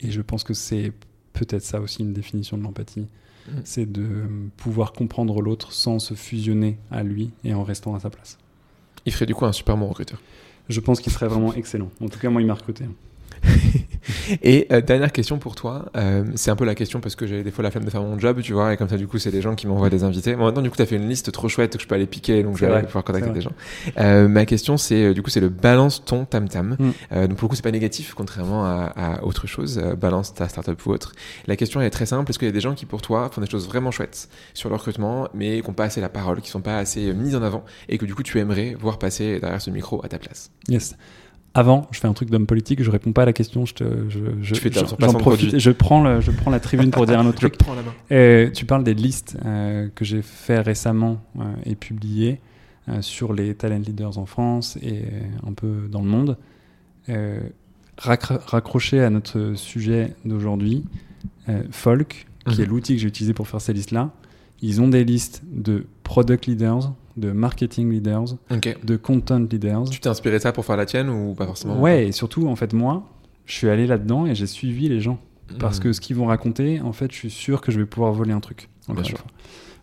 [0.00, 0.92] et je pense que c'est
[1.32, 3.08] peut-être ça aussi une définition de l'empathie.
[3.48, 3.60] Mhm.
[3.64, 4.26] C'est de
[4.56, 8.38] pouvoir comprendre l'autre sans se fusionner à lui et en restant à sa place.
[9.06, 10.20] Il ferait du coup un super bon recruteur.
[10.68, 11.90] Je pense qu'il serait vraiment excellent.
[12.00, 12.84] En tout cas, moi, il m'a recruté.
[14.42, 17.42] Et euh, dernière question pour toi, euh, c'est un peu la question parce que j'ai
[17.42, 19.18] des fois la flemme de faire mon job, tu vois, et comme ça du coup
[19.18, 20.34] c'est des gens qui m'envoient des invités.
[20.34, 22.06] Bon, maintenant du coup tu as fait une liste trop chouette que je peux aller
[22.06, 23.52] piquer, donc je vais pouvoir contacter des gens.
[23.98, 26.76] Euh, ma question c'est euh, du coup c'est le balance ton tam tam.
[26.78, 26.90] Mm.
[27.12, 30.34] Euh, donc pour le coup c'est pas négatif contrairement à, à autre chose, euh, balance
[30.34, 31.12] ta startup ou autre.
[31.46, 33.30] La question elle est très simple, est-ce qu'il y a des gens qui pour toi
[33.32, 36.40] font des choses vraiment chouettes sur le recrutement, mais qui n'ont pas assez la parole,
[36.40, 38.98] qui sont pas assez euh, mis en avant, et que du coup tu aimerais voir
[38.98, 40.50] passer derrière ce micro à ta place?
[40.68, 40.96] Yes.
[41.58, 43.84] Avant, je fais un truc d'homme politique, je réponds pas à la question, je te,
[44.08, 44.84] je, je, Tu fais j'en-
[45.14, 47.58] profite, prends, le, je prends la tribune pour dire un autre Je truc.
[47.58, 47.92] prends la main.
[48.12, 52.38] Euh, tu parles des listes euh, que j'ai fait récemment euh, et publiées
[52.88, 55.02] euh, sur les talent leaders en France et
[55.44, 56.36] un peu dans le monde.
[57.08, 57.40] Euh,
[57.98, 60.84] raccro- raccroché à notre sujet d'aujourd'hui,
[61.48, 62.62] euh, Folk, qui Mhm.
[62.62, 64.10] est l'outil que j'ai utilisé pour faire ces listes-là,
[64.62, 68.24] ils ont des listes de product leaders, de marketing leaders,
[68.84, 69.84] de content leaders.
[69.90, 72.46] Tu t'es inspiré de ça pour faire la tienne ou pas forcément Ouais, et surtout,
[72.48, 73.08] en fait, moi,
[73.46, 75.18] je suis allé là-dedans et j'ai suivi les gens.
[75.58, 75.82] Parce Mm.
[75.82, 78.32] que ce qu'ils vont raconter, en fait, je suis sûr que je vais pouvoir voler
[78.32, 78.68] un truc.
[78.88, 79.18] Bien sûr.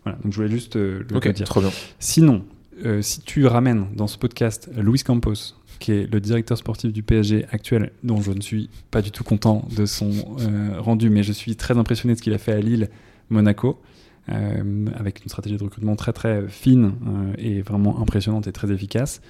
[0.04, 1.46] Voilà, donc je voulais juste euh, le Ok, le dire.
[1.46, 1.70] trop bien.
[1.98, 2.44] Sinon,
[2.84, 7.02] euh, si tu ramènes dans ce podcast Luis Campos, qui est le directeur sportif du
[7.02, 10.10] PSG actuel, dont je ne suis pas du tout content de son
[10.40, 12.88] euh, rendu, mais je suis très impressionné de ce qu'il a fait à Lille,
[13.28, 13.80] Monaco,
[14.28, 19.20] avec une stratégie de recrutement très très fine euh, et vraiment impressionnante et très efficace.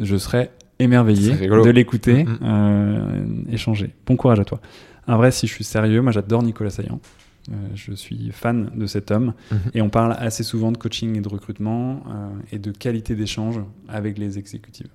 [0.00, 1.34] Je serais émerveillé
[1.64, 2.38] de l'écouter, Mhm.
[2.42, 3.90] euh, échanger.
[4.06, 4.60] Bon courage à toi.
[5.06, 7.00] Un vrai, si je suis sérieux, moi j'adore Nicolas Saillant.
[7.52, 9.58] Euh, je suis fan de cet homme Mhm.
[9.74, 13.60] et on parle assez souvent de coaching et de recrutement euh, et de qualité d'échange
[13.86, 14.88] avec les exécutives.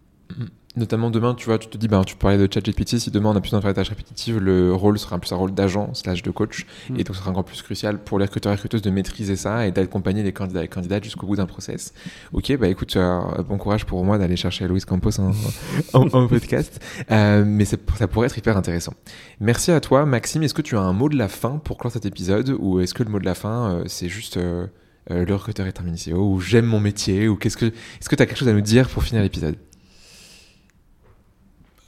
[0.76, 3.36] Notamment demain, tu vois, tu te dis, ben, tu parlais de ChatGPT, si demain on
[3.36, 7.00] a plus tâches répétitives, le rôle sera plus un rôle d'agent slash de coach, Mm.
[7.00, 9.66] et donc ce sera encore plus crucial pour les recruteurs et recruteuses de maîtriser ça
[9.66, 11.92] et d'accompagner les candidats et candidates jusqu'au bout d'un process.
[12.34, 13.20] Ok, bah écoute, euh,
[13.50, 15.32] bon courage pour moi d'aller chercher Louis Campos en,
[15.94, 16.80] en- en podcast,
[17.12, 17.76] Euh, mais ça
[18.08, 18.94] pourrait être hyper intéressant.
[19.40, 20.44] Merci à toi, Maxime.
[20.44, 22.94] Est-ce que tu as un mot de la fin pour clore cet épisode, ou est-ce
[22.94, 24.68] que le mot de la fin, euh, c'est juste euh,
[25.10, 28.22] le recruteur est un mini ou j'aime mon métier, ou qu'est-ce que, est-ce que tu
[28.22, 29.56] as quelque chose à nous dire pour finir l'épisode?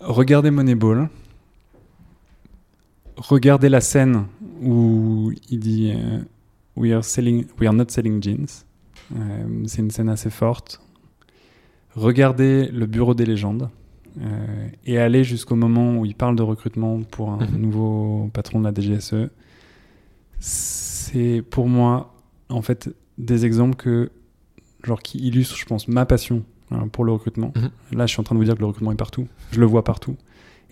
[0.01, 1.09] Regardez Moneyball.
[3.17, 4.25] Regardez la scène
[4.61, 6.19] où il dit euh,
[6.75, 8.47] we, are selling, we are not selling jeans.
[9.15, 10.81] Euh, c'est une scène assez forte.
[11.95, 13.69] Regardez le bureau des légendes
[14.21, 17.57] euh, et allez jusqu'au moment où il parle de recrutement pour un Mhm.
[17.57, 19.29] nouveau patron de la DGSE.
[20.39, 22.15] C'est pour moi
[22.49, 24.09] en fait des exemples que
[24.83, 26.43] genre qui illustrent, je pense, ma passion
[26.91, 27.53] pour le recrutement.
[27.55, 27.97] Mhm.
[27.97, 29.27] Là, je suis en train de vous dire que le recrutement est partout.
[29.51, 30.15] Je le vois partout.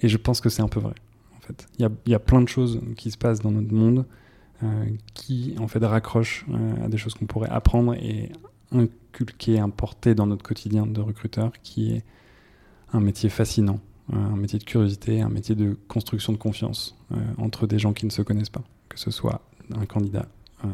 [0.02, 0.94] Et je pense que c'est un peu vrai.
[1.38, 3.74] En fait, il y a, y a plein de choses qui se passent dans notre
[3.74, 4.06] monde
[4.64, 8.30] euh, qui, en fait, raccrochent euh, à des choses qu'on pourrait apprendre et
[8.74, 12.04] inculquer, importer dans notre quotidien de recruteur, qui est
[12.92, 13.80] un métier fascinant,
[14.12, 17.94] euh, un métier de curiosité, un métier de construction de confiance euh, entre des gens
[17.94, 19.42] qui ne se connaissent pas, que ce soit
[19.74, 20.26] un candidat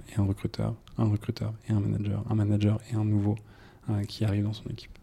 [0.09, 3.35] et un recruteur, un recruteur et un manager, un manager et un nouveau
[4.07, 4.97] qui arrive dans son équipe.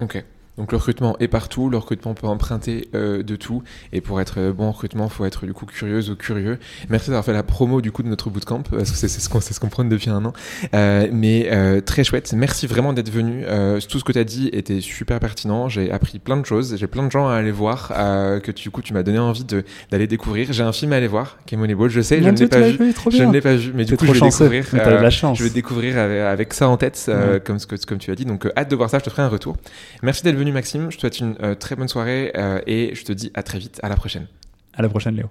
[0.00, 0.24] Ok.
[0.58, 4.34] Donc le recrutement est partout, le recrutement peut emprunter euh, de tout, et pour être
[4.38, 6.58] euh, bon en recrutement, faut être du coup curieuse ou curieux.
[6.88, 9.40] Merci d'avoir fait la promo du coup de notre bootcamp, parce que c'est ce qu'on
[9.40, 10.32] c'est ce qu'on prône depuis un an.
[10.74, 13.44] Euh, mais euh, très chouette, merci vraiment d'être venu.
[13.46, 16.76] Euh, tout ce que tu as dit était super pertinent, j'ai appris plein de choses,
[16.78, 19.18] j'ai plein de gens à aller voir, euh, que tu, du coup tu m'as donné
[19.18, 19.44] envie
[19.90, 20.52] d'aller découvrir.
[20.52, 22.60] J'ai un film à aller voir, qui est Moneyball, je sais, je ne l'ai pas
[22.60, 22.94] vu.
[23.10, 24.48] Je ne l'ai pas vu, mais du coup je vais chanceux.
[24.48, 25.00] découvrir.
[25.02, 25.38] La chance.
[25.38, 27.40] je vais découvrir avec, avec ça en tête, euh, Ouais.
[27.40, 28.24] comme, ce que, comme tu as dit.
[28.24, 28.98] Donc, hâte de voir ça.
[28.98, 29.56] Je te ferai un retour.
[30.02, 30.90] Merci d'être venu, Maxime.
[30.90, 33.58] Je te souhaite une euh, très bonne soirée euh, et je te dis à très
[33.58, 33.80] vite.
[33.82, 34.26] À la prochaine.
[34.74, 35.30] À la prochaine, Léo.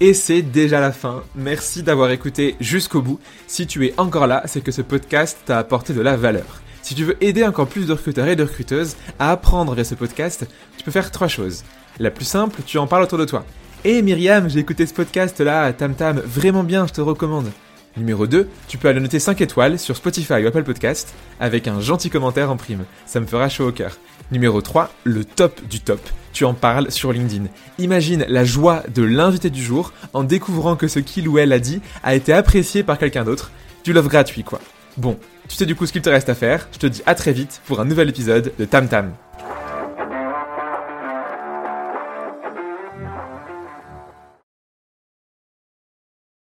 [0.00, 1.22] Et c'est déjà la fin.
[1.34, 3.20] Merci d'avoir écouté jusqu'au bout.
[3.46, 6.62] Si tu es encore là, c'est que ce podcast t'a apporté de la valeur.
[6.82, 9.94] Si tu veux aider encore plus de recruteurs et de recruteuses à apprendre via ce
[9.94, 10.46] podcast,
[10.76, 11.64] tu peux faire trois choses.
[11.98, 13.46] La plus simple, tu en parles autour de toi.
[13.84, 17.50] Hé Myriam, j'ai écouté ce podcast là, Tam Tam, vraiment bien, je te recommande.
[17.96, 21.80] Numéro 2, tu peux aller noter 5 étoiles sur Spotify ou Apple Podcast avec un
[21.80, 22.84] gentil commentaire en prime.
[23.06, 23.98] Ça me fera chaud au cœur.
[24.32, 26.00] Numéro 3, le top du top.
[26.32, 27.44] Tu en parles sur LinkedIn.
[27.78, 31.60] Imagine la joie de l'invité du jour en découvrant que ce qu'il ou elle a
[31.60, 33.52] dit a été apprécié par quelqu'un d'autre.
[33.84, 34.60] Du love gratuit quoi.
[34.96, 35.16] Bon,
[35.48, 36.68] tu sais du coup ce qu'il te reste à faire.
[36.72, 39.12] Je te dis à très vite pour un nouvel épisode de Tam Tam.